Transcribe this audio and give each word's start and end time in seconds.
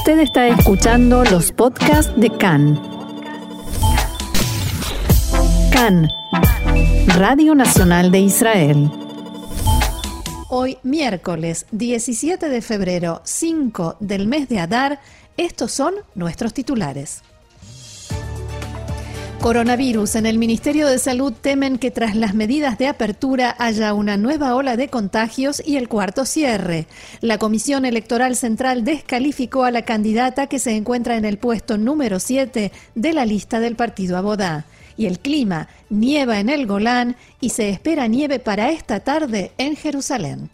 Usted 0.00 0.20
está 0.20 0.48
escuchando 0.48 1.24
los 1.24 1.52
podcasts 1.52 2.10
de 2.18 2.30
CAN. 2.30 2.80
CAN, 5.70 6.08
Radio 7.18 7.54
Nacional 7.54 8.10
de 8.10 8.20
Israel. 8.20 8.90
Hoy, 10.48 10.78
miércoles 10.84 11.66
17 11.72 12.48
de 12.48 12.62
febrero, 12.62 13.20
5 13.24 13.98
del 14.00 14.26
mes 14.26 14.48
de 14.48 14.60
Adar, 14.60 15.00
estos 15.36 15.70
son 15.70 15.92
nuestros 16.14 16.54
titulares. 16.54 17.22
Coronavirus. 19.40 20.16
En 20.16 20.26
el 20.26 20.36
Ministerio 20.36 20.86
de 20.86 20.98
Salud 20.98 21.32
temen 21.32 21.78
que 21.78 21.90
tras 21.90 22.14
las 22.14 22.34
medidas 22.34 22.76
de 22.76 22.86
apertura 22.86 23.56
haya 23.58 23.94
una 23.94 24.18
nueva 24.18 24.54
ola 24.54 24.76
de 24.76 24.88
contagios 24.88 25.62
y 25.64 25.76
el 25.76 25.88
cuarto 25.88 26.26
cierre. 26.26 26.86
La 27.22 27.38
Comisión 27.38 27.86
Electoral 27.86 28.36
Central 28.36 28.84
descalificó 28.84 29.64
a 29.64 29.70
la 29.70 29.82
candidata 29.82 30.46
que 30.46 30.58
se 30.58 30.76
encuentra 30.76 31.16
en 31.16 31.24
el 31.24 31.38
puesto 31.38 31.78
número 31.78 32.20
7 32.20 32.70
de 32.94 33.12
la 33.14 33.24
lista 33.24 33.60
del 33.60 33.76
partido 33.76 34.18
Abodá. 34.18 34.66
Y 34.98 35.06
el 35.06 35.20
clima, 35.20 35.68
nieva 35.88 36.38
en 36.38 36.50
el 36.50 36.66
Golán 36.66 37.16
y 37.40 37.48
se 37.48 37.70
espera 37.70 38.08
nieve 38.08 38.40
para 38.40 38.70
esta 38.70 39.00
tarde 39.00 39.52
en 39.56 39.74
Jerusalén. 39.74 40.50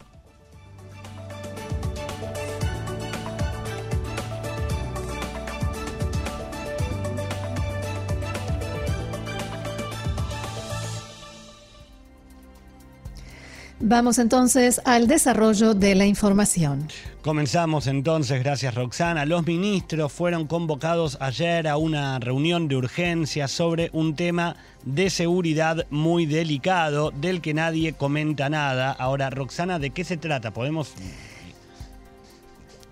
Vamos 13.89 14.19
entonces 14.19 14.81
al 14.83 15.07
desarrollo 15.07 15.73
de 15.73 15.95
la 15.95 16.05
información. 16.05 16.89
Comenzamos 17.21 17.87
entonces, 17.87 18.43
gracias 18.43 18.75
Roxana. 18.75 19.25
Los 19.25 19.47
ministros 19.47 20.11
fueron 20.11 20.45
convocados 20.45 21.17
ayer 21.21 21.69
a 21.69 21.77
una 21.77 22.19
reunión 22.19 22.67
de 22.67 22.75
urgencia 22.75 23.47
sobre 23.47 23.89
un 23.93 24.17
tema 24.17 24.57
de 24.83 25.09
seguridad 25.09 25.85
muy 25.89 26.25
delicado 26.25 27.11
del 27.11 27.39
que 27.39 27.53
nadie 27.53 27.93
comenta 27.93 28.49
nada. 28.49 28.91
Ahora, 28.91 29.29
Roxana, 29.29 29.79
¿de 29.79 29.91
qué 29.91 30.03
se 30.03 30.17
trata? 30.17 30.51
Podemos 30.51 30.93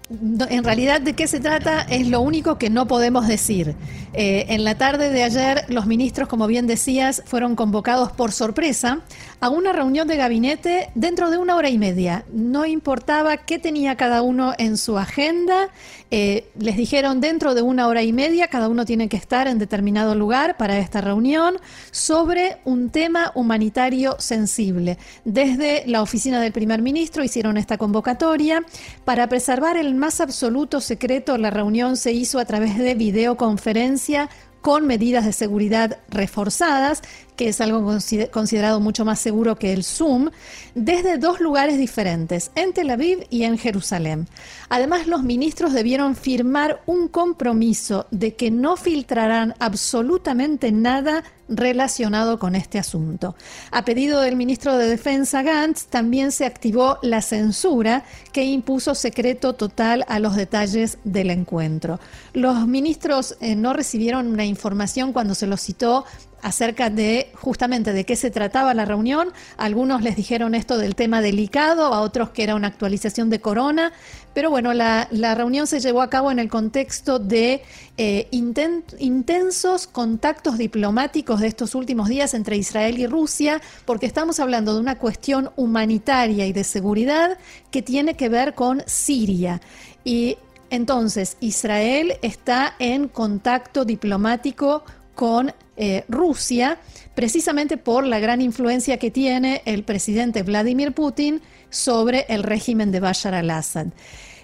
en 0.09 0.63
realidad, 0.63 1.01
¿de 1.01 1.13
qué 1.13 1.27
se 1.27 1.39
trata? 1.39 1.81
Es 1.81 2.07
lo 2.07 2.21
único 2.21 2.57
que 2.57 2.69
no 2.69 2.87
podemos 2.87 3.27
decir. 3.27 3.75
Eh, 4.13 4.45
en 4.49 4.63
la 4.63 4.75
tarde 4.75 5.09
de 5.09 5.23
ayer, 5.23 5.65
los 5.67 5.87
ministros, 5.87 6.29
como 6.29 6.47
bien 6.47 6.67
decías, 6.67 7.23
fueron 7.25 7.55
convocados 7.55 8.11
por 8.11 8.31
sorpresa 8.31 9.01
a 9.41 9.49
una 9.49 9.73
reunión 9.73 10.07
de 10.07 10.15
gabinete 10.15 10.89
dentro 10.95 11.31
de 11.31 11.37
una 11.37 11.55
hora 11.55 11.69
y 11.69 11.77
media. 11.77 12.23
No 12.31 12.65
importaba 12.65 13.37
qué 13.37 13.57
tenía 13.57 13.95
cada 13.95 14.21
uno 14.21 14.53
en 14.57 14.77
su 14.77 14.97
agenda. 14.97 15.69
Eh, 16.11 16.45
les 16.59 16.77
dijeron 16.77 17.19
dentro 17.19 17.55
de 17.55 17.63
una 17.63 17.87
hora 17.87 18.03
y 18.03 18.13
media, 18.13 18.47
cada 18.47 18.69
uno 18.69 18.85
tiene 18.85 19.09
que 19.09 19.17
estar 19.17 19.47
en 19.47 19.57
determinado 19.57 20.13
lugar 20.13 20.55
para 20.55 20.77
esta 20.77 21.01
reunión 21.01 21.57
sobre 21.91 22.57
un 22.63 22.91
tema 22.91 23.31
humanitario 23.33 24.15
sensible. 24.19 24.97
Desde 25.25 25.83
la 25.87 26.01
oficina 26.01 26.39
del 26.39 26.53
primer 26.53 26.81
ministro 26.81 27.23
hicieron 27.23 27.57
esta 27.57 27.77
convocatoria 27.77 28.63
para 29.03 29.27
preservar 29.27 29.77
el 29.77 29.94
más 29.97 30.21
absoluto 30.21 30.81
secreto, 30.81 31.37
la 31.37 31.49
reunión 31.49 31.97
se 31.97 32.11
hizo 32.11 32.39
a 32.39 32.45
través 32.45 32.77
de 32.77 32.95
videoconferencia 32.95 34.29
con 34.61 34.87
medidas 34.87 35.25
de 35.25 35.33
seguridad 35.33 35.99
reforzadas, 36.09 37.03
que 37.35 37.49
es 37.49 37.61
algo 37.61 37.97
considerado 38.31 38.79
mucho 38.79 39.05
más 39.05 39.19
seguro 39.19 39.57
que 39.57 39.73
el 39.73 39.83
Zoom, 39.83 40.29
desde 40.73 41.17
dos 41.17 41.39
lugares 41.39 41.77
diferentes, 41.77 42.51
en 42.55 42.73
Tel 42.73 42.89
Aviv 42.89 43.25
y 43.29 43.43
en 43.43 43.57
Jerusalén. 43.57 44.27
Además, 44.69 45.07
los 45.07 45.23
ministros 45.23 45.73
debieron 45.73 46.15
firmar 46.15 46.81
un 46.85 47.07
compromiso 47.07 48.07
de 48.11 48.35
que 48.35 48.51
no 48.51 48.77
filtrarán 48.77 49.53
absolutamente 49.59 50.71
nada 50.71 51.23
relacionado 51.47 52.39
con 52.39 52.55
este 52.55 52.79
asunto. 52.79 53.35
A 53.71 53.85
pedido 53.85 54.21
del 54.21 54.35
ministro 54.35 54.77
de 54.77 54.87
Defensa 54.87 55.43
Gantz, 55.43 55.85
también 55.85 56.31
se 56.31 56.45
activó 56.45 56.97
la 57.01 57.21
censura 57.21 58.03
que 58.31 58.43
impuso 58.43 58.95
secreto 58.95 59.53
total 59.53 60.05
a 60.07 60.19
los 60.19 60.35
detalles 60.35 60.97
del 61.03 61.29
encuentro. 61.29 61.99
Los 62.33 62.67
ministros 62.67 63.37
eh, 63.39 63.55
no 63.55 63.73
recibieron 63.73 64.27
una 64.27 64.45
información 64.45 65.13
cuando 65.13 65.35
se 65.35 65.47
los 65.47 65.61
citó 65.61 66.05
acerca 66.45 66.91
de 66.91 67.31
justamente 67.33 67.91
de 67.91 68.05
qué 68.05 68.15
se 68.15 68.29
trataba 68.29 68.75
la 68.75 68.85
reunión. 68.85 69.29
Algunos 69.57 70.03
les 70.03 70.15
dijeron 70.15 70.53
esto 70.53 70.77
del 70.77 70.93
tema 70.93 71.19
delicado, 71.19 71.91
a 71.91 72.01
otros 72.01 72.29
que 72.29 72.43
era 72.43 72.53
una 72.53 72.67
actualización 72.67 73.31
de 73.31 73.41
Corona, 73.41 73.91
pero 74.35 74.51
bueno, 74.51 74.71
la, 74.75 75.07
reunión 75.33 75.65
se 75.65 75.79
llevó 75.79 76.03
a 76.03 76.09
cabo 76.11 76.29
en 76.29 76.37
el 76.37 76.47
contexto 76.47 77.17
de 77.17 77.63
eh, 77.97 78.27
intensos 78.29 79.87
contactos 79.87 80.59
diplomáticos 80.59 81.39
de 81.39 81.47
estos 81.47 81.73
últimos 81.73 82.09
días 82.09 82.35
entre 82.35 82.57
Israel 82.57 82.99
y 82.99 83.07
Rusia, 83.07 83.59
porque 83.85 84.05
estamos 84.05 84.39
hablando 84.39 84.75
de 84.75 84.81
una 84.81 84.99
cuestión 84.99 85.49
humanitaria 85.55 86.45
y 86.45 86.53
de 86.53 86.63
seguridad 86.63 87.39
que 87.71 87.81
tiene 87.81 88.15
que 88.15 88.29
ver 88.29 88.53
con 88.53 88.83
Siria. 88.85 89.61
Y 90.03 90.37
entonces, 90.69 91.37
Israel 91.39 92.19
está 92.21 92.75
en 92.77 93.07
contacto 93.07 93.83
diplomático 93.83 94.83
con 95.15 95.51
eh, 95.77 96.05
Rusia, 96.07 96.79
precisamente 97.13 97.77
por 97.77 98.05
la 98.05 98.19
gran 98.19 98.41
influencia 98.41 98.97
que 98.97 99.11
tiene 99.11 99.61
el 99.65 99.83
presidente 99.83 100.43
Vladimir 100.43 100.93
Putin 100.93 101.41
sobre 101.69 102.25
el 102.29 102.43
régimen 102.43 102.91
de 102.91 102.99
Bashar 102.99 103.33
al-Assad. 103.33 103.87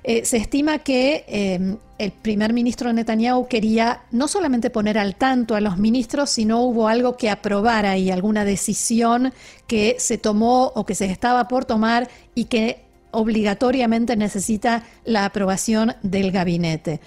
Eh, 0.04 0.26
se 0.26 0.38
estima 0.38 0.80
que 0.80 1.26
em, 1.28 1.78
el 2.00 2.12
primer 2.12 2.54
ministro 2.54 2.92
Netanyahu 2.92 3.48
quería 3.48 4.02
no 4.12 4.28
solamente 4.28 4.72
poner 4.72 4.98
al 4.98 5.16
tanto 5.16 5.56
a 5.56 5.62
los 5.62 5.78
ministros, 5.78 6.32
sino 6.32 6.62
hubo 6.62 6.88
algo 6.88 7.18
que 7.18 7.30
aprobara 7.30 7.98
y 7.98 8.10
alguna 8.10 8.44
decisión 8.44 9.32
que 9.68 9.98
se 10.00 10.18
tomó 10.18 10.72
o 10.74 10.86
que 10.86 10.96
se 10.96 11.06
estaba 11.06 11.48
por 11.48 11.66
tomar 11.66 12.10
y 12.34 12.46
que 12.46 12.84
obligatoriamente 13.12 14.16
necesita 14.16 14.84
la 15.06 15.26
aprobación 15.26 15.94
del 16.02 16.32
gabinete. 16.32 17.00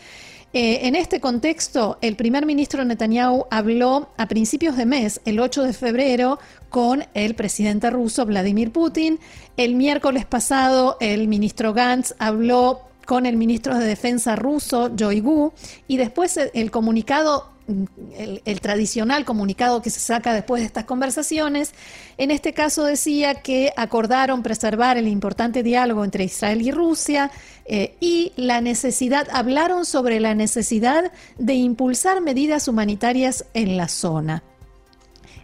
Eh, 0.56 0.86
en 0.86 0.94
este 0.94 1.18
contexto, 1.18 1.98
el 2.00 2.14
primer 2.14 2.46
ministro 2.46 2.84
Netanyahu 2.84 3.46
habló 3.50 4.10
a 4.16 4.28
principios 4.28 4.76
de 4.76 4.86
mes, 4.86 5.20
el 5.24 5.40
8 5.40 5.64
de 5.64 5.72
febrero, 5.72 6.38
con 6.68 7.04
el 7.14 7.34
presidente 7.34 7.90
ruso 7.90 8.24
Vladimir 8.24 8.70
Putin. 8.70 9.18
El 9.56 9.74
miércoles 9.74 10.26
pasado, 10.26 10.96
el 11.00 11.26
ministro 11.26 11.74
Gantz 11.74 12.14
habló 12.20 12.82
con 13.04 13.26
el 13.26 13.36
ministro 13.36 13.76
de 13.76 13.84
Defensa 13.84 14.36
ruso, 14.36 14.92
Joigu, 14.96 15.52
y 15.88 15.96
después 15.96 16.36
el 16.36 16.70
comunicado 16.70 17.53
el, 17.66 18.60
tradicional 18.60 19.24
comunicado 19.24 19.82
que 19.82 19.90
se 19.90 20.00
saca 20.00 20.32
después 20.32 20.60
de 20.60 20.66
estas 20.66 20.84
conversaciones, 20.84 21.72
en 22.18 22.30
este 22.30 22.52
caso 22.52 22.84
decía 22.84 23.34
que 23.34 23.72
acordaron 23.76 24.42
preservar 24.42 24.96
el 24.96 25.08
importante 25.08 25.62
diálogo 25.62 26.04
entre 26.04 26.24
Israel 26.24 26.62
y 26.62 26.70
Rusia 26.70 27.30
eh, 27.66 27.96
y 28.00 28.32
la 28.36 28.60
necesidad, 28.60 29.28
hablaron 29.32 29.84
sobre 29.84 30.20
la 30.20 30.34
necesidad 30.34 31.12
de 31.38 31.54
impulsar 31.54 32.20
medidas 32.20 32.68
humanitarias 32.68 33.46
en 33.54 33.76
la 33.76 33.88
zona. 33.88 34.42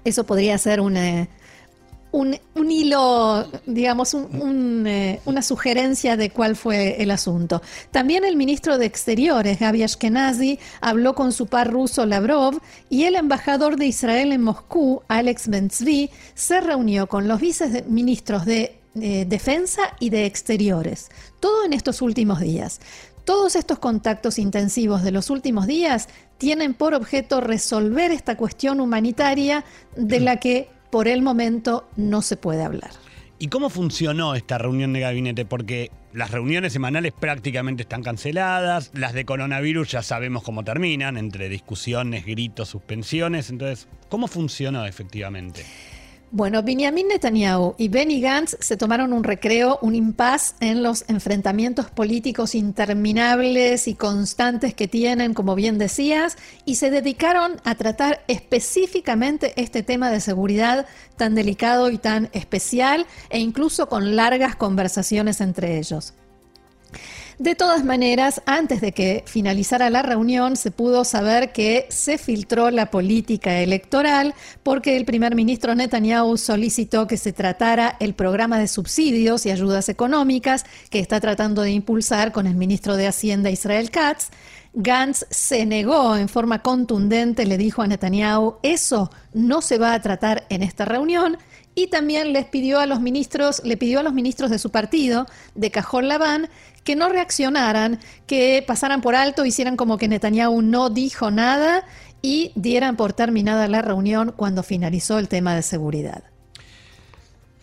Eso 0.05 0.25
podría 0.25 0.57
ser 0.59 0.81
un, 2.13 2.35
eh, 2.35 2.41
hilo, 2.69 3.47
digamos, 3.67 4.15
eh, 4.15 5.21
una 5.25 5.43
sugerencia 5.43 6.17
de 6.17 6.31
cuál 6.31 6.57
fue 6.57 7.03
el 7.03 7.11
asunto. 7.11 7.63
También 7.91 8.25
el 8.25 8.37
ministro 8.37 8.79
de 8.79 8.87
Exteriores, 8.87 9.59
Gaby 9.59 9.83
Ashkenazi, 9.83 10.59
habló 10.81 11.15
con 11.15 11.33
su 11.33 11.47
par 11.47 11.71
ruso 11.71 12.07
Lavrov 12.07 12.61
y 12.89 13.05
el 13.05 13.17
embajador 13.17 13.77
de 13.77 13.87
Israel 13.87 14.33
en 14.33 14.43
Moscú, 14.43 15.03
Alex 15.09 15.49
Benzvi, 15.49 16.11
se 16.35 16.61
reunió 16.61 17.07
con 17.09 17.29
los 17.29 17.41
viceministros 17.41 18.45
de 18.45 18.77
de 18.95 19.25
Defensa 19.25 19.83
y 20.01 20.11
de 20.11 20.27
Exteriores. 20.27 21.11
Todo 21.39 21.65
en 21.65 21.73
estos 21.73 22.03
últimos 22.03 22.41
días. 22.41 22.81
Todos 23.25 23.55
estos 23.55 23.79
contactos 23.79 24.39
intensivos 24.39 25.03
de 25.03 25.13
los 25.13 25.31
últimos 25.31 25.67
días 25.67 26.09
tienen 26.39 26.75
por 26.75 26.95
objeto 26.95 27.41
resolver 27.41 28.11
esta 28.11 28.37
cuestión 28.37 28.81
humanitaria 28.81 29.65
de 29.95 30.21
la 30.21 30.39
que 30.39 30.69
por 30.91 31.09
el 31.09 31.23
momento 31.23 31.89
no 31.97 32.23
se 32.23 32.37
puede 32.37 32.63
hablar. 32.63 32.91
¿Y 33.39 33.49
cómo 33.49 33.71
funcionó 33.71 34.35
esta 34.35 34.59
reunión 34.59 34.93
de 34.93 35.01
gabinete? 35.01 35.47
Porque 35.47 35.91
las 36.13 36.31
reuniones 36.31 36.75
semanales 36.75 37.13
prácticamente 37.19 37.85
están 37.85 38.03
canceladas, 38.03 38.91
las 38.93 39.15
de 39.15 39.25
coronavirus 39.25 39.93
ya 39.93 40.03
sabemos 40.03 40.43
cómo 40.43 40.63
terminan, 40.63 41.17
entre 41.17 41.49
discusiones, 41.49 42.27
gritos, 42.27 42.69
suspensiones. 42.69 43.49
Entonces, 43.49 43.89
¿cómo 44.11 44.29
funcionó 44.29 44.85
efectivamente? 44.85 45.65
Bueno, 46.33 46.63
Benjamin 46.63 47.09
Netanyahu 47.09 47.75
y 47.77 47.89
Benny 47.89 48.21
Gantz 48.21 48.57
se 48.61 48.77
tomaron 48.77 49.13
un 49.13 49.25
recreo, 49.25 49.81
un 49.83 49.97
impas 49.97 50.55
en 50.61 50.81
los 50.81 51.05
enfrentamientos 51.09 51.91
políticos 51.91 52.55
interminables 52.55 53.89
y 53.89 53.97
constantes 53.97 54.73
que 54.73 54.87
tienen, 54.87 55.35
como 55.35 55.57
bien 55.57 55.77
decías, 55.77 56.39
y 56.65 56.77
se 56.77 56.93
dedicaron 56.93 57.61
a 57.65 57.75
tratar 57.75 58.23
específicamente 58.29 59.55
este 59.57 59.83
tema 59.83 60.09
de 60.13 60.21
seguridad 60.21 60.87
tan 61.17 61.35
delicado 61.35 61.91
y 61.91 61.99
tan 61.99 62.29
especial, 62.33 63.07
e 63.29 63.41
incluso 63.41 63.89
con 63.89 64.15
largas 64.15 64.55
conversaciones 64.55 65.41
entre 65.41 65.79
ellos. 65.79 66.15
De 67.41 67.55
todas 67.55 67.85
maneras, 67.85 68.43
antes 68.45 68.83
de 68.83 68.93
que 68.93 69.25
finalizara 69.25 69.89
la 69.89 70.03
reunión, 70.03 70.57
se 70.57 70.71
pudo 70.71 71.07
saber 71.07 71.53
que 71.53 71.87
se 71.89 72.19
filtró 72.19 72.71
la 72.71 72.91
política 72.91 73.61
electoral 73.61 74.35
porque 74.63 74.99
el 74.99 75.07
primer 75.07 75.35
ministro 75.35 75.75
Netanyahu 75.75 76.37
solicitó 76.37 77.07
que 77.07 77.17
se 77.17 77.33
tratara 77.33 77.97
el 77.99 78.13
programa 78.13 78.59
de 78.59 78.69
subsidios 78.69 79.47
y 79.47 79.51
ayudas 79.51 79.89
económicas 79.89 80.67
que 80.91 80.99
está 80.99 81.19
tratando 81.19 81.63
de 81.63 81.71
impulsar 81.71 82.31
con 82.31 82.47
el 82.47 82.57
ministro 82.57 82.95
de 82.97 83.07
Hacienda 83.07 83.49
Israel 83.49 83.91
Katz. 83.91 84.29
Gantz 84.75 85.25
se 85.31 85.65
negó 85.65 86.17
en 86.17 86.29
forma 86.29 86.61
contundente, 86.61 87.47
le 87.47 87.57
dijo 87.57 87.81
a 87.81 87.87
Netanyahu, 87.87 88.57
eso 88.63 89.11
no 89.33 89.63
se 89.63 89.79
va 89.79 89.95
a 89.95 90.03
tratar 90.03 90.45
en 90.51 90.63
esta 90.63 90.85
reunión 90.85 91.39
y 91.75 91.87
también 91.89 92.33
les 92.33 92.47
pidió 92.47 92.81
a 92.81 92.87
los 92.87 93.01
ministros, 93.01 93.63
le 93.65 93.77
pidió 93.77 94.01
a 94.01 94.03
los 94.03 94.13
ministros 94.13 94.51
de 94.51 94.59
su 94.59 94.71
partido, 94.71 95.27
de 95.55 95.71
Cajón 95.71 96.09
Labán, 96.09 96.49
que 96.85 96.97
no 96.97 97.09
reaccionaran, 97.09 98.01
que 98.27 98.65
pasaran 98.67 99.01
por 99.01 99.15
alto, 99.15 99.45
hicieran 99.45 99.77
como 99.77 99.99
que 99.99 100.09
Netanyahu 100.09 100.63
no 100.63 100.91
dijo 100.91 101.31
nada 101.31 101.85
y 102.23 102.53
dieran 102.55 102.97
por 102.97 103.13
terminada 103.13 103.69
la 103.69 103.83
reunión 103.83 104.33
cuando 104.37 104.63
finalizó 104.63 105.19
el 105.19 105.29
tema 105.29 105.55
de 105.55 105.63
seguridad. 105.63 106.25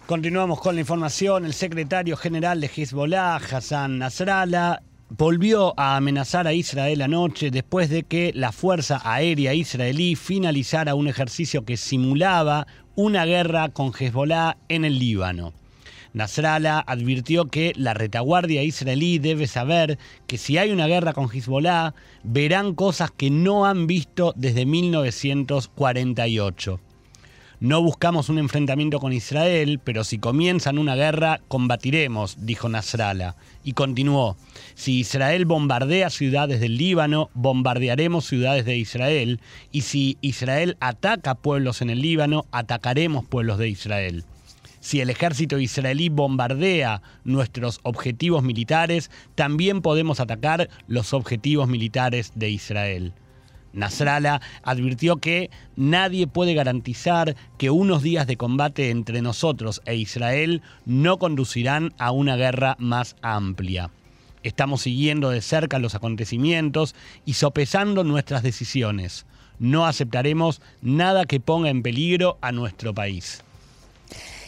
Continuamos 0.05 0.61
con 0.61 0.75
la 0.75 0.81
información. 0.81 1.45
El 1.45 1.53
secretario 1.53 2.15
general 2.15 2.61
de 2.61 2.71
Hezbollah, 2.73 3.35
Hassan 3.35 3.99
Nasrallah, 3.99 4.81
volvió 5.09 5.73
a 5.77 5.97
amenazar 5.97 6.47
a 6.47 6.53
Israel 6.53 7.01
anoche 7.01 7.51
después 7.51 7.89
de 7.89 8.03
que 8.03 8.31
la 8.33 8.51
Fuerza 8.51 9.01
Aérea 9.03 9.53
Israelí 9.53 10.15
finalizara 10.15 10.95
un 10.95 11.07
ejercicio 11.07 11.65
que 11.65 11.77
simulaba 11.77 12.67
una 12.97 13.23
guerra 13.25 13.69
con 13.69 13.93
Hezbollah 13.97 14.57
en 14.69 14.83
el 14.83 14.97
Líbano. 14.97 15.53
Nasrallah 16.13 16.79
advirtió 16.79 17.45
que 17.45 17.73
la 17.75 17.93
retaguardia 17.93 18.63
israelí 18.63 19.19
debe 19.19 19.45
saber 19.45 19.99
que 20.25 20.39
si 20.39 20.57
hay 20.57 20.71
una 20.71 20.87
guerra 20.87 21.13
con 21.13 21.29
Hezbollah, 21.31 21.93
verán 22.23 22.73
cosas 22.73 23.11
que 23.11 23.29
no 23.29 23.67
han 23.67 23.85
visto 23.85 24.33
desde 24.35 24.65
1948. 24.65 26.79
No 27.59 27.81
buscamos 27.81 28.29
un 28.29 28.37
enfrentamiento 28.37 28.99
con 28.99 29.13
Israel, 29.13 29.79
pero 29.83 30.03
si 30.03 30.19
comienzan 30.19 30.77
una 30.77 30.95
guerra, 30.95 31.41
combatiremos, 31.47 32.45
dijo 32.45 32.69
Nasrallah. 32.69 33.35
Y 33.63 33.73
continuó, 33.73 34.37
si 34.75 34.99
Israel 34.99 35.45
bombardea 35.45 36.11
ciudades 36.11 36.59
del 36.59 36.77
Líbano, 36.77 37.31
bombardearemos 37.33 38.27
ciudades 38.27 38.63
de 38.65 38.77
Israel, 38.77 39.39
y 39.71 39.81
si 39.81 40.19
Israel 40.21 40.77
ataca 40.79 41.33
pueblos 41.33 41.81
en 41.81 41.89
el 41.89 41.99
Líbano, 41.99 42.45
atacaremos 42.51 43.25
pueblos 43.25 43.57
de 43.57 43.69
Israel. 43.69 44.23
Si 44.79 45.01
el 45.01 45.09
ejército 45.09 45.57
israelí 45.57 46.09
bombardea 46.09 47.01
nuestros 47.23 47.79
objetivos 47.81 48.43
militares, 48.43 49.09
también 49.33 49.81
podemos 49.81 50.19
atacar 50.19 50.69
los 50.87 51.11
objetivos 51.11 51.67
militares 51.67 52.33
de 52.35 52.51
Israel. 52.51 53.13
Nasrallah 53.73 54.41
advirtió 54.63 55.17
que 55.17 55.49
nadie 55.75 56.27
puede 56.27 56.53
garantizar 56.53 57.35
que 57.57 57.69
unos 57.69 58.03
días 58.03 58.27
de 58.27 58.37
combate 58.37 58.89
entre 58.89 59.21
nosotros 59.21 59.81
e 59.85 59.95
Israel 59.95 60.61
no 60.85 61.17
conducirán 61.17 61.93
a 61.97 62.11
una 62.11 62.35
guerra 62.35 62.75
más 62.79 63.15
amplia. 63.21 63.89
Estamos 64.43 64.81
siguiendo 64.81 65.29
de 65.29 65.41
cerca 65.41 65.79
los 65.79 65.95
acontecimientos 65.95 66.95
y 67.25 67.33
sopesando 67.33 68.03
nuestras 68.03 68.43
decisiones. 68.43 69.25
No 69.59 69.85
aceptaremos 69.85 70.61
nada 70.81 71.25
que 71.25 71.39
ponga 71.39 71.69
en 71.69 71.83
peligro 71.83 72.37
a 72.41 72.51
nuestro 72.51 72.93
país. 72.93 73.43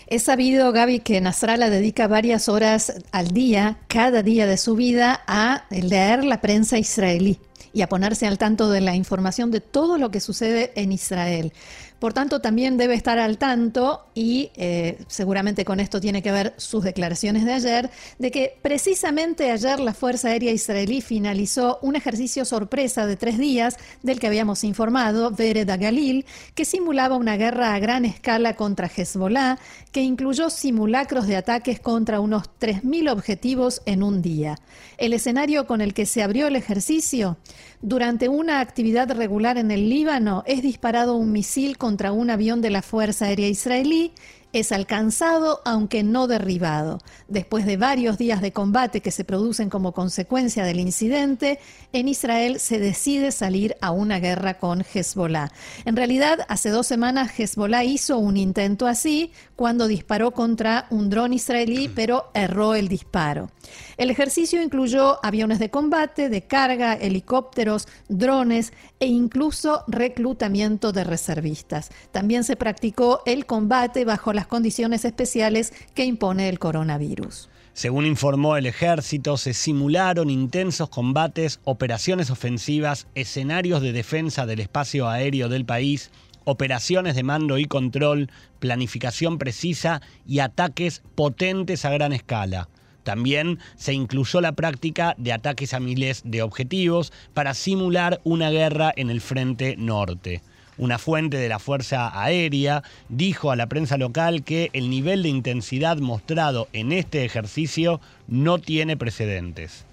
Es 0.08 0.24
sabido, 0.24 0.72
Gaby, 0.72 1.02
que 1.02 1.22
Nasrallah 1.22 1.70
dedica 1.70 2.08
varias 2.08 2.50
horas 2.50 2.94
al 3.12 3.28
día, 3.28 3.78
cada 3.88 4.24
día 4.24 4.48
de 4.48 4.58
su 4.58 4.76
vida, 4.76 5.22
a 5.28 5.66
leer 5.70 6.24
la 6.24 6.42
prensa 6.42 6.80
israelí 6.80 7.40
y 7.74 7.82
a 7.82 7.90
ponerse 7.90 8.28
al 8.28 8.38
tanto 8.38 8.70
de 8.70 8.82
la 8.82 8.96
información 8.96 9.52
de 9.52 9.62
todo 9.62 9.98
lo 9.98 10.12
que 10.12 10.20
sucede 10.20 10.72
en 10.76 10.92
Israel. 10.92 11.54
Por 12.00 12.14
tanto, 12.14 12.40
también 12.40 12.78
debe 12.78 12.94
estar 12.94 13.20
al 13.20 13.38
tanto, 13.38 14.06
y 14.16 14.52
eh, 14.56 14.98
seguramente 15.08 15.66
con 15.66 15.82
esto 15.82 16.00
tiene 16.00 16.22
que 16.22 16.32
ver 16.32 16.54
sus 16.56 16.84
declaraciones 16.84 17.44
de 17.44 17.54
ayer, 17.54 17.90
de 18.18 18.32
que 18.32 18.58
precisamente 18.62 19.52
ayer 19.52 19.82
la 19.82 19.94
Fuerza 19.94 20.30
Aérea 20.30 20.54
Israelí 20.54 21.02
finalizó 21.02 21.78
un 21.82 21.98
ejercicio 21.98 22.46
sorpresa 22.46 23.06
de 23.06 23.18
tres 23.18 23.38
días 23.38 23.76
del 24.02 24.20
que 24.20 24.28
habíamos 24.28 24.64
informado, 24.64 25.32
Vereda 25.32 25.76
Galil, 25.76 26.26
que 26.56 26.64
simulaba 26.64 27.18
una 27.18 27.36
guerra 27.36 27.74
a 27.74 27.80
gran 27.80 28.06
escala 28.06 28.56
contra 28.56 28.88
Hezbollah, 28.88 29.60
que 29.92 30.02
incluyó 30.02 30.50
simulacros 30.50 31.28
de 31.28 31.36
ataques 31.36 31.82
contra 31.82 32.22
unos 32.22 32.44
3.000 32.60 33.12
objetivos 33.12 33.82
en 33.86 34.04
un 34.04 34.22
día. 34.22 34.58
El 34.98 35.14
escenario 35.14 35.68
con 35.68 35.82
el 35.82 35.94
que 35.94 36.06
se 36.06 36.24
abrió 36.24 36.48
el 36.48 36.56
ejercicio, 36.56 37.38
durante 37.82 38.28
una 38.28 38.60
actividad 38.60 39.10
regular 39.12 39.58
en 39.58 39.72
el 39.72 39.90
Líbano, 39.90 40.44
es 40.46 40.62
disparado 40.62 41.16
un 41.16 41.32
misil 41.32 41.78
contra 41.78 41.89
un 42.12 42.30
avión 42.30 42.62
de 42.62 42.70
la 42.70 42.82
Fuerza 42.82 43.26
Aérea 43.26 43.48
Israelí 43.48 44.12
es 44.54 44.72
alcanzado 44.72 45.62
aunque 45.66 46.04
no 46.04 46.28
derribado. 46.28 47.00
Después 47.28 47.66
de 47.66 47.78
varios 47.78 48.18
días 48.18 48.42
de 48.42 48.52
combate 48.52 49.02
que 49.02 49.12
se 49.12 49.24
producen 49.24 49.70
como 49.70 49.94
consecuencia 49.94 50.64
del 50.64 50.80
incidente, 50.80 51.60
en 51.94 52.08
Israel 52.08 52.60
se 52.60 52.80
decide 52.80 53.32
salir 53.32 53.76
a 53.82 53.92
una 53.92 54.20
guerra 54.20 54.56
con 54.56 54.82
Hezbollah. 54.82 55.52
En 55.86 55.96
realidad, 55.96 56.46
hace 56.48 56.70
dos 56.70 56.88
semanas 56.88 57.32
Hezbollah 57.38 57.84
hizo 57.84 58.18
un 58.18 58.38
intento 58.38 58.88
así 58.88 59.32
cuando 59.56 59.88
disparó 59.88 60.32
contra 60.32 60.88
un 60.90 61.10
dron 61.10 61.34
israelí, 61.34 61.88
pero 61.96 62.32
erró 62.34 62.76
el 62.76 62.88
disparo. 62.88 63.50
El 63.98 64.10
ejercicio 64.10 64.62
incluyó 64.62 65.24
aviones 65.24 65.60
de 65.60 65.70
combate, 65.70 66.30
de 66.30 66.44
carga, 66.44 66.94
helicópteros, 66.94 67.88
drones 68.08 68.74
e 69.00 69.08
incluso 69.08 69.84
reclutamiento 69.88 70.92
de 70.92 71.04
reservistas. 71.04 71.90
También 72.12 72.44
se 72.44 72.56
practicó 72.56 73.22
el 73.26 73.46
combate 73.46 74.06
bajo 74.06 74.34
las 74.40 74.48
condiciones 74.48 75.04
especiales 75.04 75.74
que 75.94 76.06
impone 76.06 76.48
el 76.48 76.60
coronavirus. 76.60 77.50
Según 77.74 78.06
informó 78.06 78.56
el 78.56 78.68
ejército, 78.68 79.36
se 79.36 79.54
simularon 79.54 80.30
intensos 80.30 80.88
combates, 80.88 81.60
operaciones 81.66 82.30
ofensivas, 82.30 83.08
escenarios 83.16 83.82
de 83.82 83.92
defensa 83.92 84.46
del 84.46 84.62
espacio 84.62 85.10
aéreo 85.10 85.50
del 85.50 85.66
país, 85.66 86.10
operaciones 86.46 87.16
de 87.16 87.24
mando 87.24 87.58
y 87.58 87.66
control, 87.66 88.32
planificación 88.60 89.40
precisa 89.40 90.02
y 90.26 90.40
ataques 90.40 91.02
potentes 91.16 91.84
a 91.84 91.90
gran 91.90 92.14
escala. 92.14 92.70
También 93.04 93.60
se 93.76 93.92
incluyó 93.92 94.40
la 94.40 94.54
práctica 94.54 95.16
de 95.18 95.34
ataques 95.34 95.74
a 95.74 95.82
miles 95.82 96.22
de 96.24 96.44
objetivos 96.44 97.12
para 97.34 97.54
simular 97.54 98.22
una 98.24 98.52
guerra 98.52 98.94
en 98.96 99.10
el 99.10 99.20
frente 99.20 99.76
norte. 99.76 100.42
Una 100.80 100.98
fuente 100.98 101.36
de 101.36 101.50
la 101.50 101.60
Fuerza 101.60 102.10
Aérea 102.24 102.84
dijo 103.10 103.52
a 103.52 103.58
la 103.58 103.68
prensa 103.68 103.98
local 103.98 104.44
que 104.44 104.70
el 104.72 104.90
nivel 104.90 105.24
de 105.24 105.30
intensidad 105.30 105.98
mostrado 105.98 106.70
en 106.72 106.94
este 106.94 107.26
ejercicio 107.26 108.00
no 108.30 108.60
tiene 108.60 108.96
precedentes. 108.96 109.84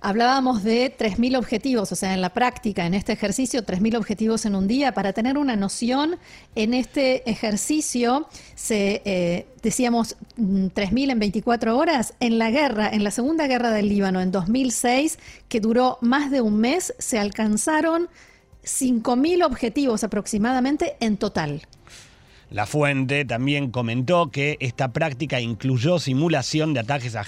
Hablábamos 0.00 0.64
de 0.64 0.92
3.000 0.96 1.38
objetivos, 1.38 1.92
o 1.92 1.96
sea, 1.96 2.12
en 2.12 2.20
la 2.20 2.30
práctica, 2.30 2.86
en 2.86 2.94
este 2.94 3.12
ejercicio, 3.12 3.64
3.000 3.64 3.96
objetivos 3.96 4.44
en 4.46 4.56
un 4.56 4.66
día. 4.66 4.92
Para 4.92 5.12
tener 5.12 5.38
una 5.38 5.54
noción, 5.54 6.16
en 6.56 6.74
este 6.74 7.28
ejercicio 7.30 8.28
se, 8.56 9.02
eh, 9.04 9.46
decíamos, 9.62 10.16
3.000 10.38 10.90
mm, 10.90 11.10
en 11.10 11.18
24 11.20 11.78
horas. 11.78 12.14
En 12.18 12.38
la 12.38 12.50
guerra, 12.50 12.90
en 12.92 13.04
la 13.04 13.12
Segunda 13.12 13.46
Guerra 13.46 13.70
del 13.70 13.88
Líbano, 13.88 14.20
en 14.20 14.32
2006, 14.32 15.18
que 15.48 15.60
duró 15.60 15.98
más 16.00 16.32
de 16.32 16.40
un 16.40 16.58
mes, 16.58 16.94
se 16.98 17.18
alcanzaron 17.18 18.08
5.000 18.66 19.44
objetivos 19.44 20.04
aproximadamente 20.04 20.96
en 21.00 21.16
total. 21.16 21.62
La 22.50 22.66
fuente 22.66 23.24
también 23.24 23.72
comentó 23.72 24.30
que 24.30 24.56
esta 24.60 24.92
práctica 24.92 25.40
incluyó 25.40 25.98
simulación 25.98 26.74
de 26.74 26.80
ataques 26.80 27.16
a 27.16 27.24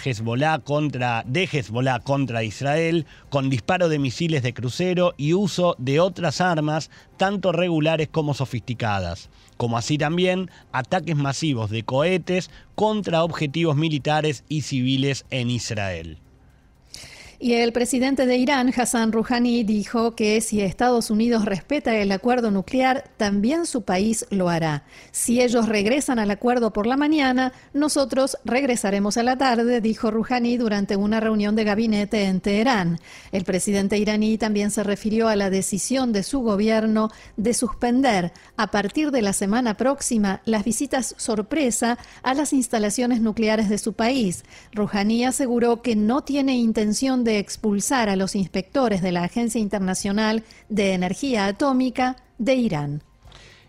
contra, 0.65 1.25
de 1.27 1.49
Hezbollah 1.51 2.01
contra 2.01 2.45
Israel, 2.45 3.05
con 3.29 3.51
disparo 3.51 3.89
de 3.89 3.99
misiles 3.99 4.45
de 4.45 4.55
crucero 4.55 5.15
y 5.17 5.33
uso 5.33 5.75
de 5.79 5.99
otras 5.99 6.41
armas, 6.41 6.89
tanto 7.17 7.51
regulares 7.51 8.07
como 8.09 8.33
sofisticadas, 8.33 9.29
como 9.57 9.77
así 9.77 9.99
también 9.99 10.53
ataques 10.71 11.17
masivos 11.17 11.71
de 11.71 11.83
cohetes 11.83 12.49
contra 12.77 13.25
objetivos 13.25 13.75
militares 13.75 14.45
y 14.49 14.63
civiles 14.63 15.25
en 15.31 15.51
Israel. 15.51 16.19
Y 17.41 17.53
el 17.53 17.73
presidente 17.73 18.27
de 18.27 18.37
Irán, 18.37 18.73
Hassan 18.77 19.13
Rouhani, 19.13 19.63
dijo 19.63 20.17
que 20.17 20.41
si 20.41 20.61
Estados 20.61 21.09
Unidos 21.09 21.45
respeta 21.45 21.95
el 21.95 22.11
acuerdo 22.11 22.51
nuclear, 22.51 23.05
también 23.17 23.65
su 23.65 23.83
país 23.83 24.27
lo 24.31 24.49
hará. 24.49 24.83
Si 25.13 25.41
ellos 25.41 25.69
regresan 25.69 26.19
al 26.19 26.33
acuerdo 26.33 26.73
por 26.73 26.89
la 26.89 26.97
mañana, 26.97 27.53
nosotros 27.73 28.39
regresaremos 28.45 29.19
a 29.19 29.23
la 29.23 29.39
tarde, 29.39 29.81
dijo 29.81 30.11
Rouhani 30.11 30.57
durante 30.57 30.97
una 30.97 31.21
reunión 31.21 31.55
de 31.55 31.63
gabinete 31.63 32.25
en 32.25 32.41
Teherán. 32.41 32.99
El 33.31 33.45
presidente 33.45 33.99
iraní 33.99 34.37
también 34.37 34.73
se 34.73 34.83
refirió 34.83 35.29
a 35.29 35.37
la 35.37 35.49
decisión 35.49 36.13
de 36.13 36.25
su 36.25 36.41
gobierno 36.41 37.09
de 37.37 37.55
suspender 37.55 38.33
a 38.57 38.73
partir 38.73 39.13
de 39.13 39.23
la 39.23 39.33
semana 39.33 39.75
próxima 39.75 40.43
las 40.45 40.65
visitas 40.65 41.15
sorpresa 41.19 41.99
a 42.25 42.35
las 42.35 42.53
instalaciones 42.53 43.21
nucleares 43.21 43.69
de 43.69 43.79
su 43.79 43.93
país. 43.93 44.43
Rouhani 44.73 45.25
aseguró 45.25 45.83
que 45.83 45.95
no 45.95 46.23
tiene 46.23 46.57
intención 46.57 47.23
de 47.23 47.28
de 47.29 47.39
expulsar 47.39 48.09
a 48.09 48.17
los 48.17 48.35
inspectores 48.35 49.03
de 49.03 49.13
la 49.13 49.23
Agencia 49.23 49.61
Internacional 49.61 50.43
de 50.71 50.95
Energía 50.95 51.47
Atómica 51.47 52.17
de 52.39 52.55
Irán. 52.55 53.03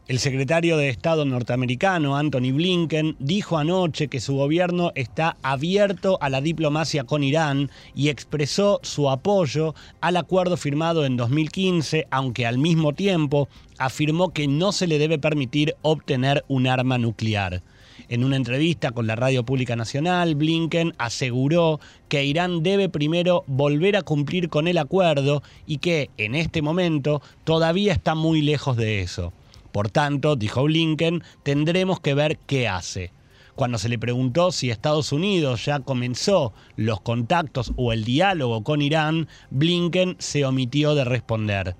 El 0.07 0.17
secretario 0.17 0.77
de 0.77 0.89
Estado 0.89 1.25
norteamericano, 1.25 2.15
Anthony 2.15 2.51
Blinken, 2.53 3.17
dijo 3.19 3.57
anoche 3.57 4.07
que 4.07 4.21
su 4.21 4.33
gobierno 4.33 4.91
está 4.95 5.37
abierto 5.43 6.17
a 6.21 6.29
la 6.29 6.41
diplomacia 6.41 7.03
con 7.03 7.21
Irán 7.23 7.69
y 7.93 8.07
expresó 8.07 8.79
su 8.81 9.09
apoyo 9.09 9.75
al 10.01 10.17
acuerdo 10.17 10.57
firmado 10.57 11.05
en 11.05 11.17
2015, 11.17 12.07
aunque 12.09 12.47
al 12.47 12.57
mismo 12.57 12.93
tiempo 12.93 13.49
afirmó 13.77 14.33
que 14.33 14.47
no 14.47 14.71
se 14.71 14.87
le 14.87 14.97
debe 14.97 15.19
permitir 15.19 15.75
obtener 15.83 16.43
un 16.47 16.65
arma 16.65 16.97
nuclear. 16.97 17.61
En 18.09 18.23
una 18.23 18.37
entrevista 18.37 18.89
con 18.89 19.05
la 19.05 19.15
Radio 19.15 19.45
Pública 19.45 19.75
Nacional, 19.75 20.33
Blinken 20.33 20.95
aseguró 20.97 21.79
que 22.07 22.25
Irán 22.25 22.63
debe 22.63 22.89
primero 22.89 23.43
volver 23.45 23.95
a 23.95 24.01
cumplir 24.01 24.49
con 24.49 24.67
el 24.67 24.79
acuerdo 24.79 25.43
y 25.67 25.77
que, 25.77 26.09
en 26.17 26.33
este 26.33 26.63
momento, 26.63 27.21
todavía 27.43 27.93
está 27.93 28.15
muy 28.15 28.41
lejos 28.41 28.77
de 28.77 29.01
eso. 29.01 29.31
Por 29.71 29.91
tanto, 29.91 30.35
dijo 30.35 30.63
Blinken, 30.63 31.21
tendremos 31.43 31.99
que 31.99 32.15
ver 32.15 32.39
qué 32.47 32.67
hace. 32.67 33.11
Cuando 33.53 33.77
se 33.77 33.89
le 33.89 33.99
preguntó 33.99 34.51
si 34.51 34.71
Estados 34.71 35.11
Unidos 35.11 35.65
ya 35.65 35.79
comenzó 35.81 36.51
los 36.77 37.01
contactos 37.01 37.73
o 37.75 37.93
el 37.93 38.05
diálogo 38.05 38.63
con 38.63 38.81
Irán, 38.81 39.27
Blinken 39.51 40.15
se 40.17 40.45
omitió 40.45 40.95
de 40.95 41.03
responder. 41.03 41.75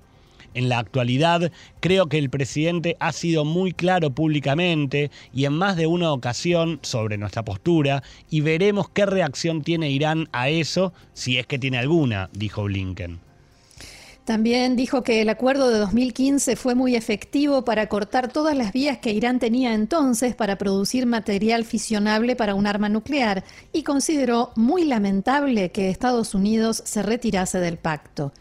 En 0.54 0.68
la 0.68 0.78
actualidad, 0.78 1.52
creo 1.80 2.08
que 2.08 2.18
el 2.18 2.30
presidente 2.30 2.96
ha 2.98 3.12
sido 3.12 3.44
muy 3.44 3.72
claro 3.72 4.10
públicamente 4.10 5.10
y 5.32 5.44
en 5.44 5.52
más 5.52 5.76
de 5.76 5.86
una 5.86 6.12
ocasión 6.12 6.80
sobre 6.82 7.18
nuestra 7.18 7.44
postura 7.44 8.02
y 8.28 8.40
veremos 8.40 8.88
qué 8.90 9.06
reacción 9.06 9.62
tiene 9.62 9.90
Irán 9.90 10.28
a 10.32 10.48
eso, 10.48 10.92
si 11.12 11.38
es 11.38 11.46
que 11.46 11.58
tiene 11.58 11.78
alguna, 11.78 12.30
dijo 12.32 12.64
Blinken. 12.64 13.20
También 14.24 14.76
dijo 14.76 15.02
que 15.02 15.22
el 15.22 15.28
acuerdo 15.28 15.70
de 15.70 15.78
2015 15.78 16.54
fue 16.54 16.76
muy 16.76 16.94
efectivo 16.94 17.64
para 17.64 17.88
cortar 17.88 18.32
todas 18.32 18.56
las 18.56 18.72
vías 18.72 18.98
que 18.98 19.12
Irán 19.12 19.40
tenía 19.40 19.74
entonces 19.74 20.36
para 20.36 20.56
producir 20.56 21.04
material 21.06 21.64
fisionable 21.64 22.36
para 22.36 22.54
un 22.54 22.66
arma 22.66 22.88
nuclear 22.88 23.42
y 23.72 23.82
consideró 23.82 24.52
muy 24.54 24.84
lamentable 24.84 25.72
que 25.72 25.88
Estados 25.88 26.34
Unidos 26.34 26.82
se 26.84 27.02
retirase 27.02 27.58
del 27.58 27.78
pacto. 27.78 28.32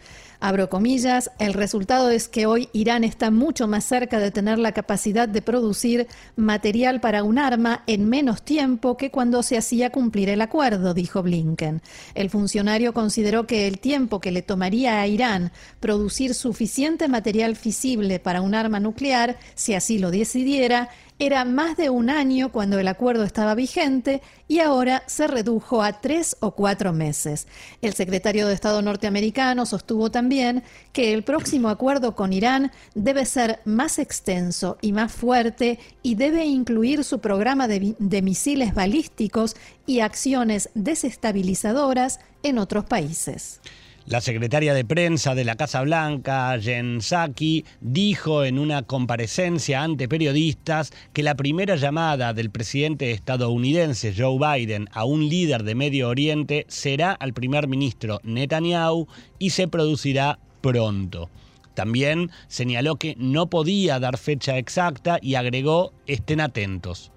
Abro 0.42 0.70
comillas, 0.70 1.32
el 1.38 1.54
resultado 1.54 2.10
es 2.12 2.30
que 2.30 2.46
hoy 2.46 2.70
Irán 2.72 3.04
está 3.04 3.30
mucho 3.30 3.68
más 3.68 3.84
cerca 3.84 4.20
de 4.20 4.32
tener 4.32 4.58
la 4.58 4.72
capacidad 4.72 5.28
de 5.28 5.42
producir 5.42 6.08
material 6.38 7.02
para 7.02 7.24
un 7.24 7.38
arma 7.38 7.84
en 7.88 8.08
menos 8.08 8.42
tiempo 8.44 8.96
que 8.96 9.12
cuando 9.12 9.44
se 9.44 9.58
hacía 9.58 9.90
cumplir 9.90 10.30
el 10.30 10.40
acuerdo, 10.42 10.94
dijo 10.94 11.22
Blinken. 11.24 11.82
El 12.16 12.30
funcionario 12.30 12.94
consideró 12.94 13.48
que 13.48 13.68
el 13.68 13.80
tiempo 13.80 14.22
que 14.22 14.32
le 14.32 14.42
tomaría 14.42 15.02
a 15.02 15.08
Irán 15.08 15.52
producir 15.82 16.34
suficiente 16.34 17.10
material 17.10 17.58
fisible 17.58 18.22
para 18.22 18.40
un 18.40 18.56
arma 18.56 18.80
nuclear, 18.80 19.38
si 19.56 19.74
así 19.74 20.00
lo 20.00 20.10
decidiera, 20.10 20.88
era 21.20 21.44
más 21.44 21.76
de 21.76 21.90
un 21.90 22.10
año 22.10 22.50
cuando 22.50 22.80
el 22.80 22.88
acuerdo 22.88 23.26
estaba 23.26 23.54
vigente 23.54 24.22
y 24.48 24.60
ahora 24.60 25.04
se 25.06 25.28
redujo 25.28 25.84
a 25.84 26.00
tres 26.00 26.38
o 26.40 26.52
cuatro 26.52 26.94
meses. 26.94 27.46
El 27.82 27.94
secretario 27.94 28.48
de 28.48 28.54
Estado 28.54 28.82
norteamericano 28.82 29.66
sostuvo 29.66 30.10
también 30.10 30.64
que 30.94 31.14
el 31.14 31.24
próximo 31.24 31.68
acuerdo 31.68 32.16
con 32.16 32.32
Irán 32.32 32.72
debe 32.96 33.26
ser 33.26 33.60
más 33.66 34.00
extenso 34.00 34.78
y 34.82 34.94
más 34.94 35.12
fuerte 35.12 35.78
y 36.02 36.16
debe 36.16 36.46
incluir 36.46 37.04
su 37.04 37.20
programa 37.20 37.68
de, 37.68 38.22
misiles 38.22 38.74
balísticos 38.74 39.58
y 39.86 40.00
acciones 40.00 40.70
desestabilizadoras 40.74 42.22
en 42.44 42.60
otros 42.60 42.86
países. 42.86 43.60
La 44.06 44.22
secretaria 44.22 44.74
de 44.74 44.86
prensa 44.86 45.36
de 45.36 45.44
la 45.44 45.56
Casa 45.56 45.82
Blanca, 45.82 46.58
Jen 46.60 47.00
Psaki, 47.00 47.66
dijo 47.80 48.44
en 48.44 48.58
una 48.58 48.82
comparecencia 48.82 49.84
ante 49.84 50.08
periodistas 50.08 50.92
que 51.14 51.22
la 51.22 51.36
primera 51.36 51.76
llamada 51.76 52.34
del 52.34 52.50
presidente 52.50 53.12
estadounidense 53.12 54.14
Joe 54.18 54.40
Biden 54.40 54.90
a 54.94 55.06
un 55.06 55.30
líder 55.30 55.64
de 55.64 55.76
Medio 55.76 56.10
Oriente 56.10 56.66
será 56.70 57.12
al 57.12 57.34
primer 57.34 57.68
ministro 57.68 58.20
Netanyahu 58.24 59.08
y 59.38 59.52
se 59.52 59.68
producirá 59.68 60.40
pronto. 60.62 61.30
También 61.76 62.32
señaló 62.48 62.96
que 62.96 63.16
no 63.18 63.50
podía 63.50 64.00
dar 64.00 64.18
fecha 64.18 64.58
exacta 64.58 65.20
y 65.22 65.36
agregó 65.36 65.94
estén 66.08 66.42
atentos. 66.42 67.12